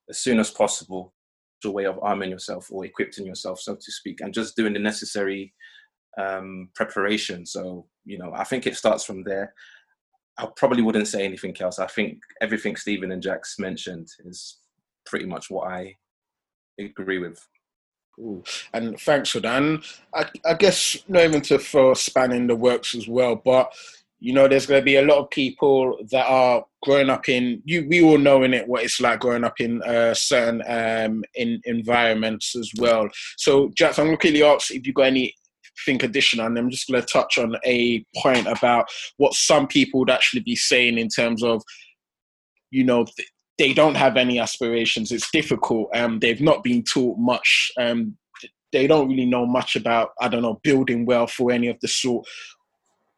as 0.09 0.19
soon 0.19 0.39
as 0.39 0.51
possible, 0.51 1.15
is 1.63 1.69
a 1.69 1.73
way 1.73 1.85
of 1.85 1.99
arming 2.03 2.31
yourself 2.31 2.69
or 2.71 2.85
equipping 2.85 3.27
yourself, 3.27 3.61
so 3.61 3.75
to 3.75 3.93
speak, 3.93 4.21
and 4.21 4.33
just 4.33 4.57
doing 4.57 4.73
the 4.73 4.79
necessary 4.79 5.53
um, 6.19 6.69
preparation. 6.75 7.47
So 7.47 7.87
you 8.05 8.19
know, 8.19 8.33
I 8.35 8.45
think 8.45 8.67
it 8.67 8.77
starts 8.77 9.05
from 9.05 9.25
there. 9.25 9.55
I 10.39 10.49
probably 10.57 10.83
wouldn't 10.83 11.09
say 11.09 11.25
anything 11.25 11.55
else. 11.61 11.79
I 11.79 11.87
think 11.87 12.19
everything 12.41 12.77
Stephen 12.77 13.13
and 13.13 13.23
Jax 13.23 13.59
mentioned 13.59 14.09
is 14.25 14.59
pretty 15.05 15.27
much 15.27 15.51
what 15.51 15.71
I 15.71 15.97
agree 16.79 17.19
with. 17.19 17.47
And 18.73 18.99
thanks 19.01 19.31
for 19.31 19.41
that. 19.41 19.63
And 19.63 19.83
I, 20.15 20.27
I 20.45 20.55
guess 20.55 20.97
not 21.09 21.25
even 21.25 21.41
to 21.43 21.59
throw 21.59 21.93
a 21.93 21.97
span 21.97 22.33
in 22.33 22.47
the 22.47 22.57
works 22.57 22.95
as 22.95 23.09
well, 23.09 23.37
but 23.37 23.73
you 24.21 24.35
know, 24.35 24.47
there's 24.47 24.67
going 24.67 24.81
to 24.81 24.85
be 24.85 24.97
a 24.97 25.03
lot 25.03 25.19
of 25.19 25.31
people 25.31 25.97
that 26.11 26.27
are 26.27 26.65
growing 26.83 27.09
up 27.09 27.29
in 27.29 27.63
you. 27.65 27.87
We 27.89 28.03
all 28.03 28.19
know 28.19 28.43
in 28.43 28.53
it 28.53 28.69
what 28.69 28.85
it's 28.85 29.01
like 29.01 29.21
growing 29.21 29.45
up 29.45 29.59
in 29.61 29.83
uh, 29.83 30.13
certain 30.13 30.63
um, 30.69 31.25
in 31.35 31.61
environments 31.65 32.55
as 32.55 32.71
well. 32.79 33.09
So, 33.39 33.71
Jack, 33.75 33.99
I'm 33.99 34.07
going 34.07 34.19
to 34.19 34.21
quickly 34.21 34.43
ask 34.43 34.71
if 34.73 34.87
you 34.87 34.93
got 34.93 35.05
any 35.05 35.35
think 35.87 36.03
additional 36.03 36.47
and 36.47 36.59
I'm 36.59 36.71
just 36.71 36.89
going 36.89 37.01
to 37.01 37.07
touch 37.07 37.39
on 37.39 37.57
a 37.65 38.05
point 38.17 38.47
about 38.47 38.87
what 39.17 39.33
some 39.33 39.67
people 39.67 40.01
would 40.01 40.11
actually 40.11 40.43
be 40.43 40.57
saying 40.57 40.99
in 40.99 41.09
terms 41.09 41.43
of 41.43 41.63
you 42.71 42.85
know 42.85 43.07
they 43.61 43.75
don't 43.75 43.95
have 43.95 44.17
any 44.17 44.39
aspirations. 44.39 45.13
It's 45.13 45.31
difficult. 45.31 45.91
Um, 45.95 46.19
they've 46.19 46.41
not 46.41 46.65
been 46.65 46.83
taught 46.83 47.19
much. 47.19 47.71
Um, 47.79 48.17
they 48.73 48.87
don't 48.87 49.11
really 49.11 49.27
know 49.27 49.45
much 49.45 49.77
about 49.77 50.13
I 50.19 50.29
don't 50.29 50.41
know 50.41 50.59
building 50.63 51.05
wealth 51.05 51.39
or 51.39 51.53
any 51.53 51.69
of 51.69 51.79
the 51.81 51.89
sort. 51.89 52.27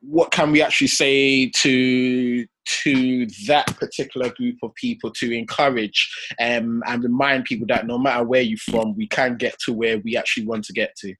What 0.00 0.32
can 0.32 0.50
we 0.50 0.60
actually 0.60 0.88
say 0.88 1.48
to 1.48 2.44
to 2.82 3.26
that 3.46 3.66
particular 3.78 4.30
group 4.30 4.56
of 4.64 4.74
people 4.74 5.12
to 5.12 5.32
encourage 5.32 6.12
um, 6.40 6.82
and 6.86 7.04
remind 7.04 7.44
people 7.44 7.68
that 7.68 7.86
no 7.86 7.96
matter 7.96 8.24
where 8.24 8.42
you're 8.42 8.58
from, 8.58 8.96
we 8.96 9.06
can 9.06 9.36
get 9.36 9.56
to 9.60 9.72
where 9.72 9.98
we 9.98 10.16
actually 10.16 10.46
want 10.46 10.64
to 10.64 10.72
get 10.72 10.96
to. 10.96 11.14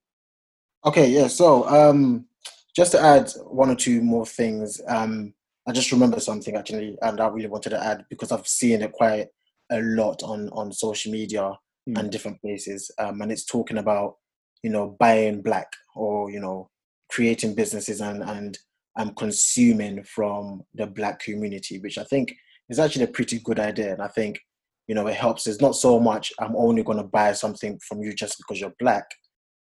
Okay, 0.84 1.08
yeah. 1.08 1.28
So 1.28 1.68
um, 1.68 2.26
just 2.74 2.90
to 2.92 3.00
add 3.00 3.30
one 3.44 3.70
or 3.70 3.76
two 3.76 4.02
more 4.02 4.26
things, 4.26 4.80
um, 4.88 5.32
I 5.66 5.72
just 5.72 5.92
remember 5.92 6.18
something 6.18 6.56
actually, 6.56 6.96
and 7.02 7.20
I 7.20 7.28
really 7.28 7.48
wanted 7.48 7.70
to 7.70 7.84
add 7.84 8.04
because 8.10 8.32
I've 8.32 8.48
seen 8.48 8.82
it 8.82 8.92
quite 8.92 9.28
a 9.70 9.80
lot 9.80 10.22
on 10.22 10.48
on 10.50 10.72
social 10.72 11.12
media 11.12 11.52
mm. 11.88 11.98
and 11.98 12.10
different 12.10 12.40
places, 12.40 12.90
um, 12.98 13.20
and 13.20 13.30
it's 13.30 13.44
talking 13.44 13.78
about 13.78 14.16
you 14.62 14.70
know 14.70 14.96
buying 14.98 15.40
black 15.40 15.68
or 15.94 16.30
you 16.30 16.40
know 16.40 16.68
creating 17.10 17.54
businesses 17.54 18.00
and 18.00 18.22
and 18.22 18.58
and 18.96 19.16
consuming 19.16 20.02
from 20.02 20.62
the 20.74 20.86
black 20.86 21.20
community, 21.20 21.78
which 21.78 21.96
I 21.96 22.04
think 22.04 22.34
is 22.68 22.78
actually 22.78 23.04
a 23.04 23.08
pretty 23.08 23.38
good 23.38 23.60
idea, 23.60 23.92
and 23.92 24.02
I 24.02 24.08
think 24.08 24.40
you 24.88 24.96
know 24.96 25.06
it 25.06 25.14
helps. 25.14 25.46
It's 25.46 25.60
not 25.60 25.76
so 25.76 26.00
much 26.00 26.32
I'm 26.40 26.56
only 26.56 26.82
going 26.82 26.98
to 26.98 27.04
buy 27.04 27.32
something 27.34 27.78
from 27.86 28.02
you 28.02 28.12
just 28.12 28.36
because 28.38 28.60
you're 28.60 28.74
black, 28.80 29.04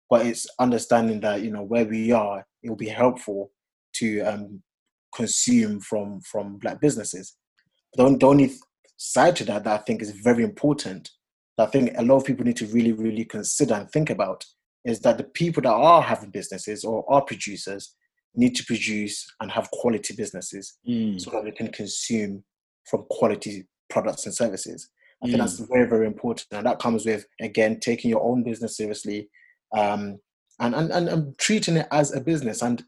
but 0.09 0.25
it's 0.25 0.47
understanding 0.59 1.21
that 1.21 1.43
you 1.43 1.51
know 1.51 1.63
where 1.63 1.85
we 1.85 2.11
are, 2.11 2.47
it 2.63 2.71
will 2.71 2.77
be 2.77 2.89
helpful 2.89 3.53
to 3.97 4.21
um, 4.23 4.63
consume 5.15 5.81
from 5.81 6.21
from 6.21 6.59
black 6.59 6.81
businesses. 6.81 7.37
The, 7.95 8.17
the 8.19 8.27
only 8.27 8.53
side 8.97 9.37
to 9.37 9.45
that 9.45 9.65
that 9.65 9.81
I 9.81 9.83
think 9.83 10.03
is 10.03 10.11
very 10.11 10.45
important, 10.45 11.11
that 11.57 11.69
I 11.69 11.71
think 11.71 11.93
a 11.97 12.03
lot 12.03 12.17
of 12.17 12.25
people 12.25 12.45
need 12.45 12.57
to 12.59 12.67
really, 12.67 12.93
really 12.93 13.25
consider 13.25 13.75
and 13.75 13.91
think 13.91 14.11
about, 14.11 14.45
is 14.85 15.01
that 15.01 15.19
the 15.19 15.25
people 15.25 15.63
that 15.63 15.73
are 15.73 16.03
having 16.03 16.31
businesses 16.31 16.85
or 16.85 17.05
are 17.13 17.23
producers 17.23 17.95
need 18.35 18.55
to 18.55 18.65
produce 18.65 19.27
and 19.41 19.51
have 19.51 19.71
quality 19.73 20.15
businesses 20.15 20.79
mm. 20.89 21.21
so 21.21 21.31
that 21.31 21.45
they 21.45 21.51
can 21.51 21.69
consume 21.69 22.45
from 22.89 23.05
quality 23.11 23.67
products 23.89 24.27
and 24.27 24.35
services. 24.35 24.89
I 25.23 25.27
think 25.27 25.39
that's 25.39 25.61
mm. 25.61 25.69
very, 25.69 25.89
very 25.89 26.07
important. 26.07 26.47
And 26.53 26.67
that 26.67 26.79
comes 26.79 27.05
with, 27.05 27.27
again, 27.41 27.81
taking 27.81 28.11
your 28.11 28.23
own 28.23 28.43
business 28.45 28.77
seriously 28.77 29.29
um, 29.77 30.19
and, 30.61 30.75
and, 30.75 30.91
and, 30.93 31.09
and 31.09 31.39
treating 31.39 31.77
it 31.77 31.89
as 31.91 32.15
a 32.15 32.21
business. 32.21 32.63
And 32.63 32.85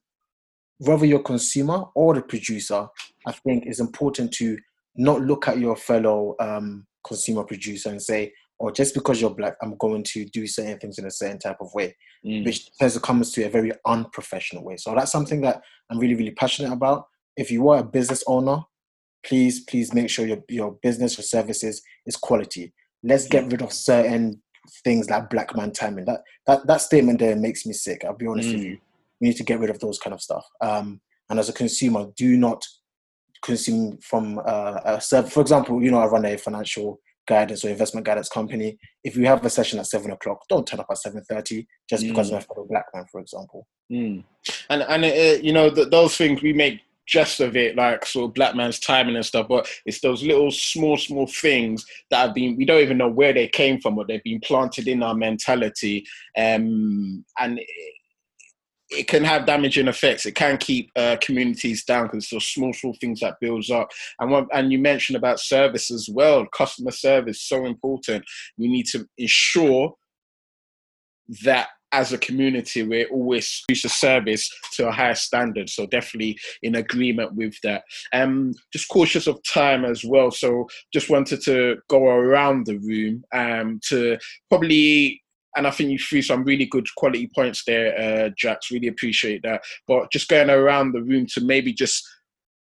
whether 0.82 1.06
you're 1.06 1.20
a 1.20 1.24
consumer 1.24 1.84
or 1.94 2.14
the 2.14 2.22
producer, 2.22 2.86
I 3.26 3.32
think 3.32 3.64
it's 3.66 3.80
important 3.80 4.32
to 4.34 4.58
not 4.96 5.22
look 5.22 5.48
at 5.48 5.58
your 5.58 5.76
fellow 5.76 6.34
um, 6.40 6.86
consumer 7.06 7.44
producer 7.44 7.90
and 7.90 8.02
say, 8.02 8.32
"Oh, 8.60 8.70
just 8.70 8.94
because 8.94 9.20
you're 9.20 9.34
black, 9.34 9.54
I'm 9.62 9.76
going 9.76 10.02
to 10.04 10.24
do 10.26 10.46
certain 10.46 10.78
things 10.78 10.98
in 10.98 11.06
a 11.06 11.10
certain 11.10 11.38
type 11.38 11.58
of 11.60 11.72
way," 11.74 11.96
mm. 12.24 12.44
which 12.44 12.72
tends 12.74 12.94
to 12.94 13.00
come 13.00 13.22
to 13.22 13.44
a 13.44 13.50
very 13.50 13.72
unprofessional 13.86 14.64
way. 14.64 14.76
So 14.76 14.94
that's 14.94 15.12
something 15.12 15.40
that 15.42 15.62
I'm 15.90 15.98
really, 15.98 16.14
really 16.14 16.32
passionate 16.32 16.72
about. 16.72 17.06
If 17.36 17.50
you 17.50 17.68
are 17.70 17.78
a 17.78 17.84
business 17.84 18.24
owner, 18.26 18.58
please, 19.24 19.60
please 19.60 19.94
make 19.94 20.10
sure 20.10 20.26
your 20.26 20.42
your 20.48 20.72
business 20.82 21.18
or 21.18 21.22
services 21.22 21.80
is 22.06 22.16
quality. 22.16 22.72
Let's 23.04 23.28
get 23.28 23.50
rid 23.50 23.62
of 23.62 23.72
certain 23.72 24.42
things 24.84 25.10
like 25.10 25.30
black 25.30 25.56
man 25.56 25.72
timing. 25.72 26.06
That 26.06 26.22
that 26.46 26.66
that 26.66 26.80
statement 26.80 27.20
there 27.20 27.36
makes 27.36 27.66
me 27.66 27.72
sick. 27.72 28.04
I'll 28.04 28.16
be 28.16 28.26
honest 28.26 28.48
mm. 28.48 28.54
with 28.54 28.64
you 28.64 28.78
we 29.22 29.28
need 29.28 29.36
to 29.36 29.44
get 29.44 29.60
rid 29.60 29.70
of 29.70 29.78
those 29.78 30.00
kind 30.00 30.12
of 30.12 30.20
stuff. 30.20 30.44
Um, 30.60 31.00
and 31.30 31.38
as 31.38 31.48
a 31.48 31.52
consumer, 31.52 32.08
do 32.16 32.36
not 32.36 32.62
consume 33.42 33.98
from 34.02 34.40
uh, 34.44 34.80
a 34.84 35.00
serv- 35.00 35.32
For 35.32 35.40
example, 35.40 35.82
you 35.82 35.92
know, 35.92 36.00
I 36.00 36.06
run 36.06 36.24
a 36.24 36.36
financial 36.36 37.00
guidance 37.28 37.64
or 37.64 37.68
investment 37.68 38.04
guidance 38.04 38.28
company. 38.28 38.76
If 39.04 39.16
you 39.16 39.26
have 39.26 39.44
a 39.46 39.50
session 39.50 39.78
at 39.78 39.86
seven 39.86 40.10
o'clock, 40.10 40.42
don't 40.48 40.66
turn 40.66 40.80
up 40.80 40.86
at 40.90 40.98
seven 40.98 41.22
thirty 41.22 41.68
just 41.88 42.04
mm. 42.04 42.08
because 42.08 42.30
I'm 42.30 42.38
a 42.38 42.40
fellow 42.40 42.66
black 42.68 42.86
man, 42.92 43.04
for 43.10 43.20
example. 43.20 43.66
Mm. 43.90 44.24
And 44.68 44.82
and 44.82 45.04
uh, 45.04 45.40
you 45.40 45.52
know 45.52 45.70
th- 45.70 45.90
those 45.90 46.16
things 46.16 46.42
we 46.42 46.52
make 46.52 46.80
just 47.06 47.40
of 47.40 47.56
it 47.56 47.76
like 47.76 48.06
sort 48.06 48.28
of 48.28 48.34
black 48.34 48.54
man's 48.54 48.78
timing 48.78 49.16
and 49.16 49.26
stuff 49.26 49.48
but 49.48 49.68
it's 49.84 50.00
those 50.00 50.22
little 50.22 50.52
small 50.52 50.96
small 50.96 51.26
things 51.26 51.84
that 52.10 52.18
have 52.18 52.34
been 52.34 52.56
we 52.56 52.64
don't 52.64 52.80
even 52.80 52.96
know 52.96 53.08
where 53.08 53.32
they 53.32 53.48
came 53.48 53.80
from 53.80 53.96
but 53.96 54.06
they've 54.06 54.22
been 54.22 54.38
planted 54.38 54.86
in 54.86 55.02
our 55.02 55.14
mentality 55.14 56.06
um, 56.38 57.24
and 57.40 57.60
it 58.92 59.08
can 59.08 59.24
have 59.24 59.46
damaging 59.46 59.88
effects. 59.88 60.26
It 60.26 60.34
can 60.34 60.56
keep 60.58 60.90
uh, 60.96 61.16
communities 61.20 61.84
down 61.84 62.04
because 62.06 62.28
those 62.28 62.46
small, 62.46 62.72
small 62.72 62.96
things 63.00 63.20
that 63.20 63.36
builds 63.40 63.70
up. 63.70 63.90
And 64.20 64.30
what, 64.30 64.46
and 64.52 64.72
you 64.72 64.78
mentioned 64.78 65.16
about 65.16 65.40
service 65.40 65.90
as 65.90 66.08
well. 66.12 66.46
Customer 66.54 66.90
service 66.90 67.42
so 67.42 67.66
important. 67.66 68.24
We 68.58 68.68
need 68.68 68.86
to 68.86 69.06
ensure 69.18 69.94
that 71.44 71.68
as 71.92 72.12
a 72.12 72.18
community 72.18 72.82
we're 72.82 73.08
always 73.08 73.62
use 73.68 73.84
a 73.84 73.88
service 73.88 74.50
to 74.72 74.88
a 74.88 74.92
higher 74.92 75.14
standard. 75.14 75.68
So 75.68 75.86
definitely 75.86 76.38
in 76.62 76.74
agreement 76.74 77.34
with 77.34 77.54
that. 77.62 77.84
Um, 78.12 78.54
just 78.72 78.88
cautious 78.88 79.26
of 79.26 79.40
time 79.42 79.84
as 79.84 80.04
well. 80.04 80.30
So 80.30 80.66
just 80.92 81.10
wanted 81.10 81.42
to 81.42 81.76
go 81.88 82.06
around 82.06 82.66
the 82.66 82.78
room 82.78 83.22
um, 83.32 83.78
to 83.88 84.18
probably 84.48 85.21
and 85.56 85.66
I 85.66 85.70
think 85.70 85.90
you 85.90 85.98
threw 85.98 86.22
some 86.22 86.44
really 86.44 86.66
good 86.66 86.86
quality 86.96 87.30
points 87.34 87.64
there, 87.66 87.98
uh, 87.98 88.30
Jax. 88.36 88.70
Really 88.70 88.88
appreciate 88.88 89.42
that. 89.42 89.62
But 89.86 90.10
just 90.10 90.28
going 90.28 90.50
around 90.50 90.92
the 90.92 91.02
room 91.02 91.26
to 91.34 91.40
maybe 91.42 91.72
just, 91.72 92.02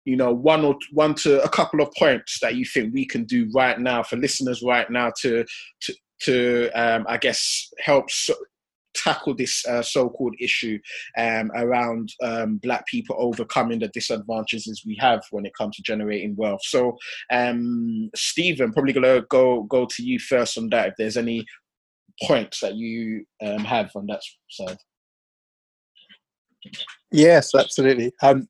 you 0.05 0.15
know, 0.15 0.33
one 0.33 0.63
or 0.63 0.75
one 0.93 1.13
to 1.15 1.43
a 1.43 1.49
couple 1.49 1.81
of 1.81 1.91
points 1.97 2.39
that 2.41 2.55
you 2.55 2.65
think 2.65 2.93
we 2.93 3.05
can 3.05 3.25
do 3.25 3.49
right 3.53 3.79
now 3.79 4.03
for 4.03 4.15
listeners 4.15 4.63
right 4.65 4.89
now 4.89 5.11
to 5.21 5.45
to 5.81 5.95
to 6.19 6.69
um, 6.71 7.05
I 7.07 7.17
guess 7.17 7.69
help 7.79 8.09
so, 8.09 8.33
tackle 8.95 9.35
this 9.35 9.65
uh, 9.67 9.81
so-called 9.81 10.35
issue 10.39 10.79
um, 11.17 11.51
around 11.55 12.11
um, 12.23 12.57
black 12.57 12.85
people 12.87 13.15
overcoming 13.19 13.79
the 13.79 13.87
disadvantages 13.89 14.83
we 14.85 14.97
have 14.99 15.21
when 15.31 15.45
it 15.45 15.53
comes 15.55 15.75
to 15.75 15.83
generating 15.83 16.35
wealth. 16.35 16.61
So, 16.63 16.97
um, 17.31 18.09
Stephen, 18.15 18.73
probably 18.73 18.93
gonna 18.93 19.21
go 19.29 19.63
go 19.63 19.85
to 19.85 20.03
you 20.03 20.19
first 20.19 20.57
on 20.57 20.69
that. 20.69 20.89
If 20.89 20.93
there's 20.97 21.17
any 21.17 21.45
points 22.23 22.59
that 22.61 22.75
you 22.75 23.25
um, 23.45 23.59
have 23.59 23.91
on 23.95 24.07
that 24.07 24.21
side. 24.49 24.77
Yes, 27.11 27.53
absolutely. 27.55 28.11
Um, 28.21 28.47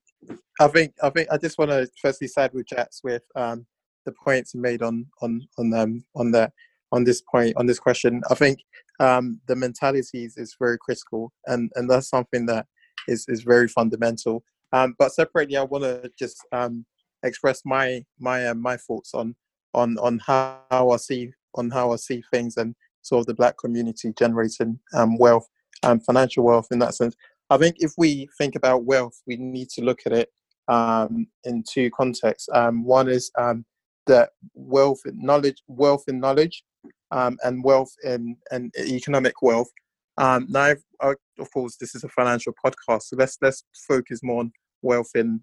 I 0.60 0.68
think 0.68 0.94
I 1.04 1.10
think 1.10 1.30
I 1.32 1.38
just 1.38 1.58
want 1.58 1.72
to 1.72 1.88
firstly 2.02 2.28
side 2.28 2.54
with 2.54 2.68
Jax 2.68 3.02
with 3.04 3.24
um, 3.36 3.66
the 4.06 4.14
points 4.24 4.56
made 4.56 4.82
on 4.82 5.06
on 5.22 5.48
on 5.58 5.74
um, 5.74 6.06
on 6.16 6.32
that 6.32 6.54
on 6.92 7.04
this 7.04 7.22
point 7.22 7.56
on 7.58 7.66
this 7.66 7.80
question. 7.80 8.22
I 8.30 8.36
think 8.36 8.60
um, 9.00 9.40
the 9.48 9.56
mentalities 9.56 10.12
is 10.16 10.56
very 10.60 10.78
critical, 10.80 11.32
and 11.46 11.72
and 11.76 11.90
that's 11.90 12.10
something 12.10 12.46
that 12.48 12.66
is 13.08 13.26
is 13.28 13.44
very 13.44 13.68
fundamental. 13.68 14.44
Um, 14.74 14.96
but 14.98 15.14
separately, 15.14 15.58
I 15.58 15.64
want 15.64 15.84
to 15.84 16.12
just 16.18 16.38
um, 16.52 16.86
express 17.24 17.62
my 17.66 18.04
my 18.20 18.48
uh, 18.48 18.56
my 18.56 18.78
thoughts 18.78 19.14
on 19.14 19.36
on 19.74 19.98
on 20.00 20.20
how 20.26 20.64
I 20.70 20.98
see 20.98 21.32
on 21.56 21.70
how 21.70 21.92
I 21.92 21.98
see 21.98 22.24
things 22.32 22.58
and 22.58 22.76
sort 23.08 23.22
of 23.22 23.26
the 23.26 23.34
black 23.34 23.58
community 23.58 24.14
generating 24.18 24.80
um, 24.94 25.18
wealth, 25.18 25.48
and 25.84 26.04
financial 26.04 26.44
wealth 26.44 26.68
in 26.72 26.80
that 26.80 26.96
sense. 26.96 27.16
I 27.50 27.58
think 27.58 27.78
if 27.80 27.94
we 27.98 28.28
think 28.38 28.56
about 28.56 28.84
wealth, 28.84 29.22
we 29.26 29.38
need 29.38 29.70
to 29.70 29.82
look 29.82 30.00
at 30.06 30.12
it 30.12 30.30
um, 30.68 31.28
in 31.46 31.64
two 31.68 31.90
contexts. 31.92 32.50
Um, 32.54 32.84
one 32.84 33.08
is 33.08 33.32
um, 33.38 33.66
that 34.08 34.32
wealth 34.54 35.00
in 35.06 35.22
knowledge, 35.22 35.64
wealth 35.68 36.04
in 36.08 36.20
knowledge, 36.20 36.64
um, 37.12 37.38
and 37.44 37.64
wealth 37.64 37.94
in 38.04 38.36
and 38.52 38.74
economic 38.78 39.42
wealth. 39.42 39.70
Um, 40.18 40.48
now, 40.50 40.74
uh, 41.00 41.14
of 41.40 41.52
course, 41.54 41.78
this 41.78 41.96
is 41.96 42.04
a 42.04 42.10
financial 42.10 42.54
podcast, 42.64 43.04
so 43.04 43.16
let's 43.18 43.38
let's 43.42 43.64
focus 43.88 44.20
more 44.24 44.42
on 44.42 44.52
wealth 44.82 45.12
in 45.16 45.42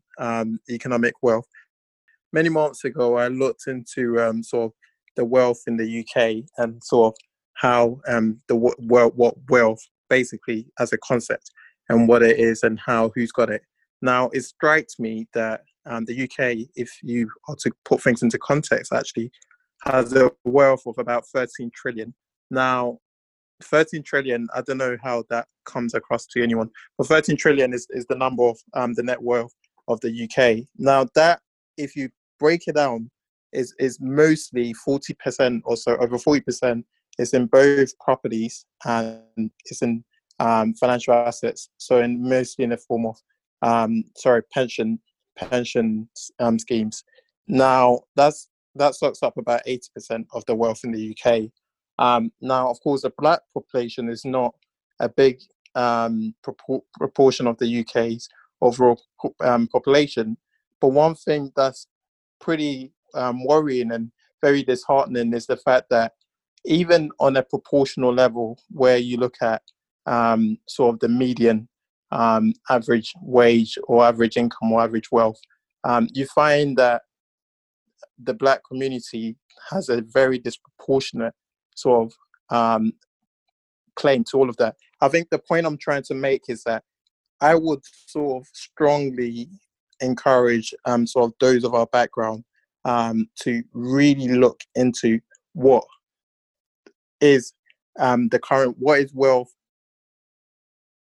economic 0.69 1.15
wealth. 1.23 1.47
Many 2.33 2.49
months 2.49 2.85
ago, 2.85 3.17
I 3.17 3.29
looked 3.29 3.67
into 3.69 4.17
sort 4.43 4.67
of 4.67 4.73
the 5.17 5.25
wealth 5.25 5.63
in 5.67 5.77
the 5.77 6.01
UK 6.01 6.45
and 6.59 6.83
sort 6.83 7.15
of 7.15 7.19
how 7.55 8.01
the 8.49 8.57
what 8.57 9.37
wealth 9.49 9.81
basically 10.09 10.67
as 10.79 10.93
a 10.93 10.99
concept 10.99 11.51
and 11.89 12.09
what 12.09 12.23
it 12.23 12.39
is 12.39 12.63
and 12.63 12.79
how 12.79 13.11
who's 13.15 13.33
got 13.33 13.51
it. 13.51 13.63
Now, 14.03 14.29
it 14.33 14.43
strikes 14.43 14.99
me 14.99 15.27
that 15.35 15.63
um, 15.87 16.05
the 16.05 16.25
UK, 16.25 16.69
if 16.77 16.91
you 17.03 17.31
are 17.49 17.57
to 17.61 17.71
put 17.85 18.03
things 18.03 18.23
into 18.23 18.39
context, 18.39 18.93
actually 18.93 19.31
has 19.85 20.15
a 20.15 20.31
wealth 20.45 20.83
of 20.87 20.97
about 20.99 21.27
13 21.27 21.71
trillion. 21.75 22.15
Now, 22.51 22.99
13 23.63 24.03
trillion, 24.03 24.47
I 24.55 24.63
don't 24.63 24.79
know 24.79 24.97
how 25.03 25.25
that 25.31 25.47
comes 25.65 25.95
across 25.95 26.27
to 26.27 26.43
anyone, 26.43 26.71
but 26.99 27.07
13 27.07 27.37
trillion 27.37 27.73
is, 27.73 27.87
is 27.91 28.07
the 28.09 28.17
number 28.17 28.45
of 28.45 28.59
um, 28.75 28.95
the 28.95 29.03
net 29.03 29.23
worth 29.23 29.55
of 29.89 30.01
the 30.01 30.25
UK. 30.25 30.67
Now, 30.79 31.07
that, 31.15 31.41
if 31.77 31.95
you 31.97 32.09
break 32.39 32.67
it 32.67 32.77
down, 32.77 33.11
is, 33.53 33.75
is 33.79 33.99
mostly 34.01 34.75
40% 34.87 35.61
or 35.65 35.77
so, 35.77 35.97
over 35.97 36.19
40% 36.19 36.83
is 37.19 37.35
in 37.35 37.47
both 37.47 37.97
properties 37.99 38.67
and 38.85 39.51
it's 39.65 39.83
in 39.83 40.05
um, 40.41 40.75
financial 40.75 41.15
assets. 41.15 41.69
So 41.79 42.01
in 42.01 42.23
mostly 42.23 42.65
in 42.65 42.71
the 42.71 42.77
form 42.77 43.07
of 43.07 43.17
um, 43.63 44.05
sorry 44.17 44.43
pension 44.53 44.99
pension 45.37 46.09
um, 46.39 46.59
schemes. 46.59 47.05
Now 47.47 48.01
that's 48.17 48.49
that 48.75 48.95
sucks 48.95 49.23
up 49.23 49.37
about 49.37 49.63
eighty 49.67 49.89
percent 49.95 50.27
of 50.33 50.45
the 50.47 50.55
wealth 50.55 50.81
in 50.85 50.93
the 50.93 51.17
UK. 51.17 51.51
Um, 51.99 52.33
now, 52.41 52.69
of 52.69 52.81
course, 52.81 53.03
the 53.03 53.13
black 53.19 53.41
population 53.53 54.09
is 54.09 54.25
not 54.25 54.55
a 54.99 55.09
big 55.09 55.41
um, 55.77 56.35
propor- 56.45 56.83
proportion 56.99 57.47
of 57.47 57.57
the 57.59 57.81
UK's 57.81 58.29
overall 58.61 59.01
um, 59.41 59.69
population, 59.69 60.37
but 60.81 60.89
one 60.89 61.15
thing 61.15 61.53
that's 61.55 61.87
pretty 62.41 62.93
worrying 63.15 63.93
and 63.93 64.11
very 64.43 64.65
disheartening 64.65 65.33
is 65.33 65.47
the 65.47 65.57
fact 65.57 65.89
that 65.91 66.13
even 66.65 67.11
on 67.21 67.37
a 67.37 67.43
proportional 67.43 68.13
level, 68.13 68.59
where 68.71 68.97
you 68.97 69.17
look 69.17 69.37
at 69.43 69.63
um, 70.07 70.59
sort 70.69 70.95
of 70.95 71.01
the 71.01 71.09
median 71.09 71.69
um, 72.11 72.53
average 72.71 73.13
wage 73.21 73.79
or 73.85 74.05
average 74.05 74.37
income 74.37 74.73
or 74.73 74.83
average 74.83 75.11
wealth, 75.11 75.41
um, 75.85 76.09
you 76.13 76.27
find 76.27 76.77
that 76.77 77.03
the 78.23 78.35
black 78.35 78.61
community 78.65 79.37
has 79.71 79.89
a 79.89 80.03
very 80.03 80.39
disproportionate 80.39 81.35
sort 81.75 82.07
of 82.51 82.57
um, 82.57 82.93
claim 83.97 84.25
to 84.25 84.39
all 84.39 84.49
of 84.49 84.57
that. 84.57 84.77
I 85.01 85.09
think 85.09 85.29
the 85.31 85.39
point 85.39 85.67
I'm 85.67 85.79
trying 85.79 86.03
to 86.05 86.15
make 86.15 86.43
is 86.49 86.63
that 86.65 86.83
I 87.41 87.55
would 87.55 87.81
sort 88.07 88.43
of 88.43 88.49
strongly 88.53 89.49
encourage 90.01 90.73
um, 90.87 91.07
sort 91.07 91.27
of 91.27 91.35
those 91.41 91.65
of 91.65 91.75
our 91.75 91.87
background 91.87 92.45
um, 92.85 93.29
to 93.41 93.63
really 93.73 94.29
look 94.29 94.61
into 94.75 95.21
what 95.53 95.85
is 97.25 97.53
um, 97.99 98.29
the 98.29 98.39
current, 98.39 98.77
what 98.79 99.01
is 99.01 99.13
wealth 99.15 99.53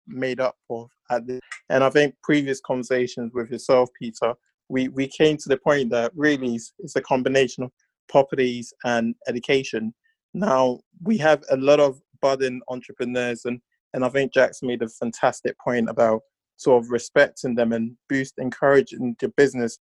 made 0.08 0.40
up 0.40 0.56
of 0.70 0.90
at 1.12 1.24
and 1.70 1.84
I 1.84 1.90
think 1.90 2.16
previous 2.24 2.60
conversations 2.62 3.32
with 3.34 3.50
yourself, 3.52 3.90
Peter, 4.00 4.34
we, 4.70 4.88
we 4.90 5.08
came 5.08 5.38
to 5.38 5.50
the 5.50 5.58
point 5.58 5.90
that 5.92 6.12
really 6.16 6.56
it's, 6.56 6.74
it's 6.80 6.96
a 6.96 7.02
combination 7.02 7.64
of 7.64 7.72
properties 8.08 8.74
and 8.84 9.16
education. 9.28 9.94
Now 10.34 10.80
we 11.04 11.18
have 11.18 11.44
a 11.50 11.58
lot 11.58 11.80
of 11.80 12.00
budding 12.22 12.62
entrepreneurs 12.70 13.46
and 13.46 13.62
and 13.94 14.06
I 14.06 14.10
think 14.10 14.34
Jax 14.34 14.62
made 14.62 14.84
a 14.84 14.88
fantastic 14.88 15.58
point 15.58 15.90
about 15.90 16.22
sort 16.58 16.84
of 16.84 16.92
respecting 16.92 17.56
them 17.56 17.72
and 17.74 17.96
boost 18.08 18.36
encouraging 18.38 19.16
the 19.20 19.30
business. 19.30 19.80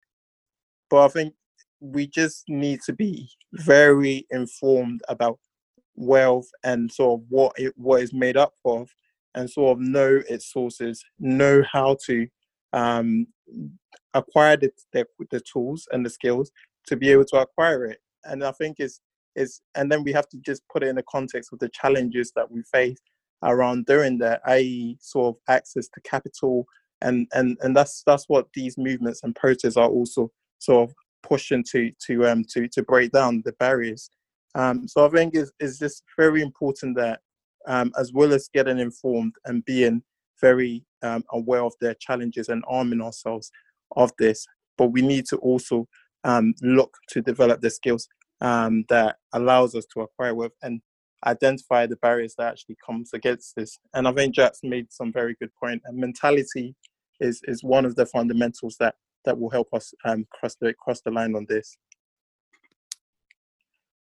But 0.92 1.06
I 1.06 1.08
think 1.08 1.34
we 1.80 2.06
just 2.06 2.44
need 2.48 2.82
to 2.86 2.94
be 2.94 3.30
very 3.54 4.28
informed 4.30 5.02
about 5.10 5.40
wealth 5.96 6.50
and 6.64 6.92
sort 6.92 7.20
of 7.20 7.26
what 7.30 7.54
it 7.58 7.74
what 7.78 8.02
is 8.02 8.14
made 8.14 8.38
up 8.38 8.54
of 8.66 8.90
and 9.34 9.50
sort 9.50 9.78
of 9.78 9.82
know 9.82 10.22
its 10.30 10.52
sources, 10.52 11.04
know 11.20 11.64
how 11.72 11.98
to 12.06 12.28
um, 12.74 13.28
acquire 14.14 14.58
the, 14.58 14.72
the, 14.94 15.06
the 15.32 15.42
tools 15.42 15.88
and 15.92 16.06
the 16.06 16.10
skills 16.10 16.52
to 16.88 16.96
be 16.96 17.10
able 17.10 17.26
to 17.26 17.38
acquire 17.38 17.86
it. 17.86 18.00
And 18.24 18.44
I 18.44 18.52
think 18.52 18.78
it's 18.80 19.02
is 19.36 19.62
and 19.76 19.92
then 19.92 20.04
we 20.04 20.14
have 20.14 20.28
to 20.30 20.38
just 20.38 20.64
put 20.72 20.84
it 20.84 20.88
in 20.88 20.96
the 20.96 21.04
context 21.04 21.52
of 21.52 21.60
the 21.60 21.70
challenges 21.70 22.32
that 22.36 22.50
we 22.50 22.64
face 22.64 22.98
around 23.44 23.86
doing 23.86 24.18
that, 24.18 24.42
i.e., 24.48 24.98
sort 25.00 25.36
of 25.36 25.42
access 25.54 25.88
to 25.90 26.02
capital, 26.02 26.66
and 27.02 27.28
and 27.34 27.58
and 27.62 27.76
that's 27.76 28.04
that's 28.06 28.26
what 28.28 28.48
these 28.54 28.78
movements 28.78 29.22
and 29.24 29.36
protests 29.36 29.78
are 29.78 29.90
also 29.90 30.32
sort 30.60 30.90
of 30.90 30.96
pushing 31.22 31.64
to 31.72 31.92
to 32.08 32.26
um 32.26 32.44
to 32.50 32.68
to 32.70 32.82
break 32.84 33.12
down 33.12 33.42
the 33.46 33.52
barriers. 33.54 34.10
Um, 34.56 34.88
so 34.88 35.06
I 35.06 35.10
think 35.10 35.36
it's, 35.36 35.52
it's 35.60 35.78
just 35.78 36.04
very 36.18 36.42
important 36.42 36.96
that 36.96 37.20
um, 37.68 37.92
as 38.00 38.14
well 38.14 38.34
as 38.34 38.50
getting 38.54 38.80
informed 38.80 39.34
and 39.46 39.64
being 39.66 40.02
very 40.42 40.84
um, 41.04 41.24
aware 41.32 41.64
of 41.64 41.74
their 41.82 41.94
challenges 41.96 42.50
and 42.50 42.64
arming 42.68 43.02
ourselves 43.02 43.52
of 43.96 44.12
this. 44.18 44.46
But 44.78 44.88
we 44.88 45.02
need 45.02 45.26
to 45.28 45.38
also 45.38 45.88
um, 46.24 46.54
look 46.62 46.96
to 47.10 47.22
develop 47.22 47.62
the 47.62 47.70
skills 47.70 48.08
um, 48.42 48.86
that 48.90 49.18
allows 49.34 49.76
us 49.76 49.86
to 49.94 50.02
acquire 50.02 50.36
with 50.36 50.52
and 50.62 50.82
identify 51.26 51.86
the 51.86 51.96
barriers 51.98 52.36
that 52.38 52.48
actually 52.48 52.78
comes 52.86 53.12
against 53.14 53.56
this. 53.56 53.78
And 53.94 54.08
I 54.08 54.12
think 54.12 54.36
Jax 54.36 54.60
made 54.64 54.92
some 54.92 55.12
very 55.12 55.36
good 55.40 55.52
point. 55.62 55.82
And 55.86 55.98
mentality 55.98 56.76
is 57.20 57.42
is 57.46 57.64
one 57.64 57.86
of 57.86 57.96
the 57.96 58.06
fundamentals 58.06 58.76
that 58.80 58.96
that 59.24 59.40
will 59.40 59.50
help 59.50 59.70
us 59.74 59.94
um, 60.04 60.26
cross 60.32 60.56
the 60.60 60.74
cross 60.74 61.02
the 61.02 61.12
line 61.12 61.36
on 61.36 61.46
this 61.48 61.78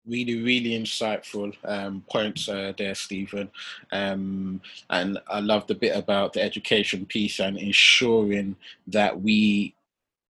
really, 0.09 0.43
really 0.43 0.71
insightful 0.71 1.55
um, 1.65 2.05
points 2.11 2.49
uh, 2.49 2.73
there, 2.77 2.95
Stephen. 2.95 3.51
Um, 3.93 4.61
and 4.91 5.19
I 5.29 5.41
love 5.41 5.67
the 5.67 5.75
bit 5.75 5.97
about 5.97 6.33
the 6.33 6.43
education 6.43 7.07
piece 7.07 7.41
and 7.41 7.59
ensuring 7.59 8.57
that 8.89 9.21
we 9.21 9.75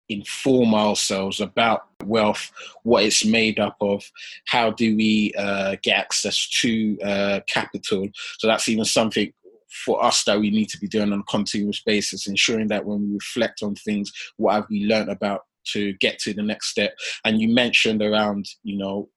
inform 0.09 0.74
ourselves 0.74 1.40
about 1.40 1.86
wealth, 2.05 2.53
what 2.84 3.05
it's 3.05 3.24
made 3.24 3.59
up 3.59 3.76
of, 3.80 4.05
how 4.46 4.70
do 4.70 4.96
we 4.96 5.32
uh, 5.36 5.76
get 5.82 5.98
access 5.98 6.48
to 6.48 6.98
uh, 7.03 7.40
capital. 7.48 8.09
So 8.38 8.46
that's 8.46 8.68
even 8.68 8.84
something 8.84 9.32
for 9.84 10.03
us 10.03 10.24
that 10.24 10.38
we 10.38 10.51
need 10.51 10.68
to 10.70 10.78
be 10.78 10.88
doing 10.88 11.12
on 11.12 11.20
a 11.20 11.24
continuous 11.24 11.82
basis, 11.84 12.28
ensuring 12.28 12.68
that 12.68 12.84
when 12.84 13.03
we 13.03 13.14
reflect 13.14 13.62
on 13.62 13.74
things, 13.74 14.12
what 14.36 14.55
have 14.55 14.66
we 14.70 14.86
learned 14.86 15.11
about 15.11 15.42
to 15.72 15.92
get 15.94 16.18
to 16.20 16.32
the 16.32 16.42
next 16.42 16.68
step. 16.68 16.96
And 17.24 17.40
you 17.40 17.48
mentioned 17.48 18.03
around, 18.03 18.46
you 18.62 18.78
know, 18.78 19.09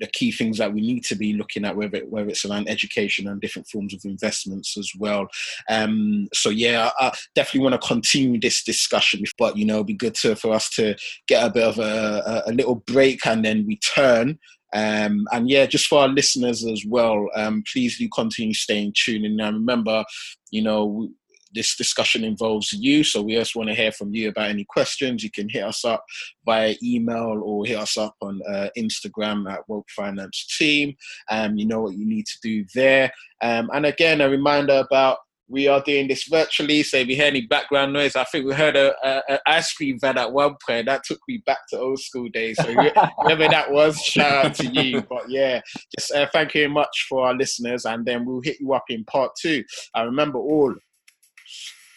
the 0.00 0.06
key 0.08 0.32
things 0.32 0.58
that 0.58 0.72
we 0.72 0.80
need 0.80 1.04
to 1.04 1.14
be 1.14 1.34
looking 1.34 1.64
at, 1.64 1.76
whether 1.76 2.00
whether 2.08 2.28
it's 2.28 2.44
around 2.44 2.68
education 2.68 3.28
and 3.28 3.40
different 3.40 3.68
forms 3.68 3.94
of 3.94 4.00
investments 4.04 4.76
as 4.76 4.90
well. 4.98 5.28
Um, 5.68 6.28
so 6.32 6.50
yeah, 6.50 6.90
I 6.98 7.12
definitely 7.34 7.68
want 7.68 7.80
to 7.80 7.88
continue 7.88 8.40
this 8.40 8.64
discussion, 8.64 9.22
but 9.38 9.56
you 9.56 9.64
know, 9.66 9.76
it'd 9.76 9.86
be 9.86 9.94
good 9.94 10.14
to 10.16 10.34
for 10.36 10.52
us 10.52 10.70
to 10.70 10.96
get 11.28 11.46
a 11.46 11.50
bit 11.50 11.64
of 11.64 11.78
a, 11.78 12.42
a, 12.46 12.50
a 12.50 12.52
little 12.52 12.76
break 12.86 13.26
and 13.26 13.44
then 13.44 13.66
return 13.66 14.38
Um, 14.72 15.26
and 15.32 15.50
yeah, 15.50 15.66
just 15.66 15.86
for 15.86 16.00
our 16.02 16.08
listeners 16.08 16.64
as 16.64 16.84
well, 16.86 17.28
um, 17.34 17.62
please 17.72 17.98
do 17.98 18.08
continue 18.14 18.54
staying 18.54 18.94
tuned. 18.94 19.24
And 19.26 19.54
remember, 19.54 20.04
you 20.50 20.62
know, 20.62 21.08
this 21.52 21.76
discussion 21.76 22.24
involves 22.24 22.72
you, 22.72 23.04
so 23.04 23.22
we 23.22 23.34
just 23.34 23.56
want 23.56 23.68
to 23.68 23.74
hear 23.74 23.92
from 23.92 24.14
you 24.14 24.28
about 24.28 24.50
any 24.50 24.64
questions. 24.64 25.22
You 25.22 25.30
can 25.30 25.48
hit 25.48 25.64
us 25.64 25.84
up 25.84 26.04
via 26.44 26.74
email 26.82 27.40
or 27.44 27.66
hit 27.66 27.78
us 27.78 27.96
up 27.96 28.14
on 28.20 28.40
uh, 28.48 28.68
Instagram 28.76 29.50
at 29.50 29.68
Woke 29.68 29.88
Finance 29.90 30.56
Team. 30.58 30.94
Um, 31.30 31.56
you 31.56 31.66
know 31.66 31.80
what 31.80 31.96
you 31.96 32.06
need 32.06 32.26
to 32.26 32.38
do 32.42 32.64
there. 32.74 33.12
Um, 33.42 33.70
and 33.72 33.86
again, 33.86 34.20
a 34.20 34.28
reminder 34.28 34.84
about 34.90 35.18
we 35.50 35.66
are 35.66 35.82
doing 35.82 36.06
this 36.06 36.24
virtually. 36.30 36.82
So 36.82 36.98
if 36.98 37.08
you 37.08 37.16
hear 37.16 37.26
any 37.26 37.42
background 37.42 37.92
noise, 37.92 38.14
I 38.14 38.24
think 38.24 38.46
we 38.46 38.54
heard 38.54 38.76
a, 38.76 38.94
a, 39.04 39.22
a 39.34 39.40
ice 39.46 39.72
cream 39.72 39.98
van 40.00 40.16
at 40.16 40.32
one 40.32 40.56
point. 40.64 40.86
That 40.86 41.02
took 41.04 41.18
me 41.26 41.42
back 41.44 41.58
to 41.70 41.78
old 41.78 41.98
school 41.98 42.28
days. 42.28 42.56
So 42.56 42.72
whoever 42.72 43.48
that 43.48 43.70
was, 43.70 44.00
shout 44.00 44.46
out 44.46 44.54
to 44.56 44.66
you. 44.66 45.02
But 45.02 45.28
yeah, 45.28 45.60
just 45.98 46.12
uh, 46.12 46.28
thank 46.32 46.54
you 46.54 46.62
very 46.62 46.72
much 46.72 47.06
for 47.08 47.26
our 47.26 47.34
listeners, 47.34 47.84
and 47.84 48.06
then 48.06 48.24
we'll 48.24 48.40
hit 48.40 48.60
you 48.60 48.72
up 48.72 48.84
in 48.88 49.04
part 49.04 49.32
two. 49.40 49.64
I 49.94 50.02
remember 50.02 50.38
all. 50.38 50.74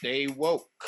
Stay 0.03 0.27
woke. 0.27 0.83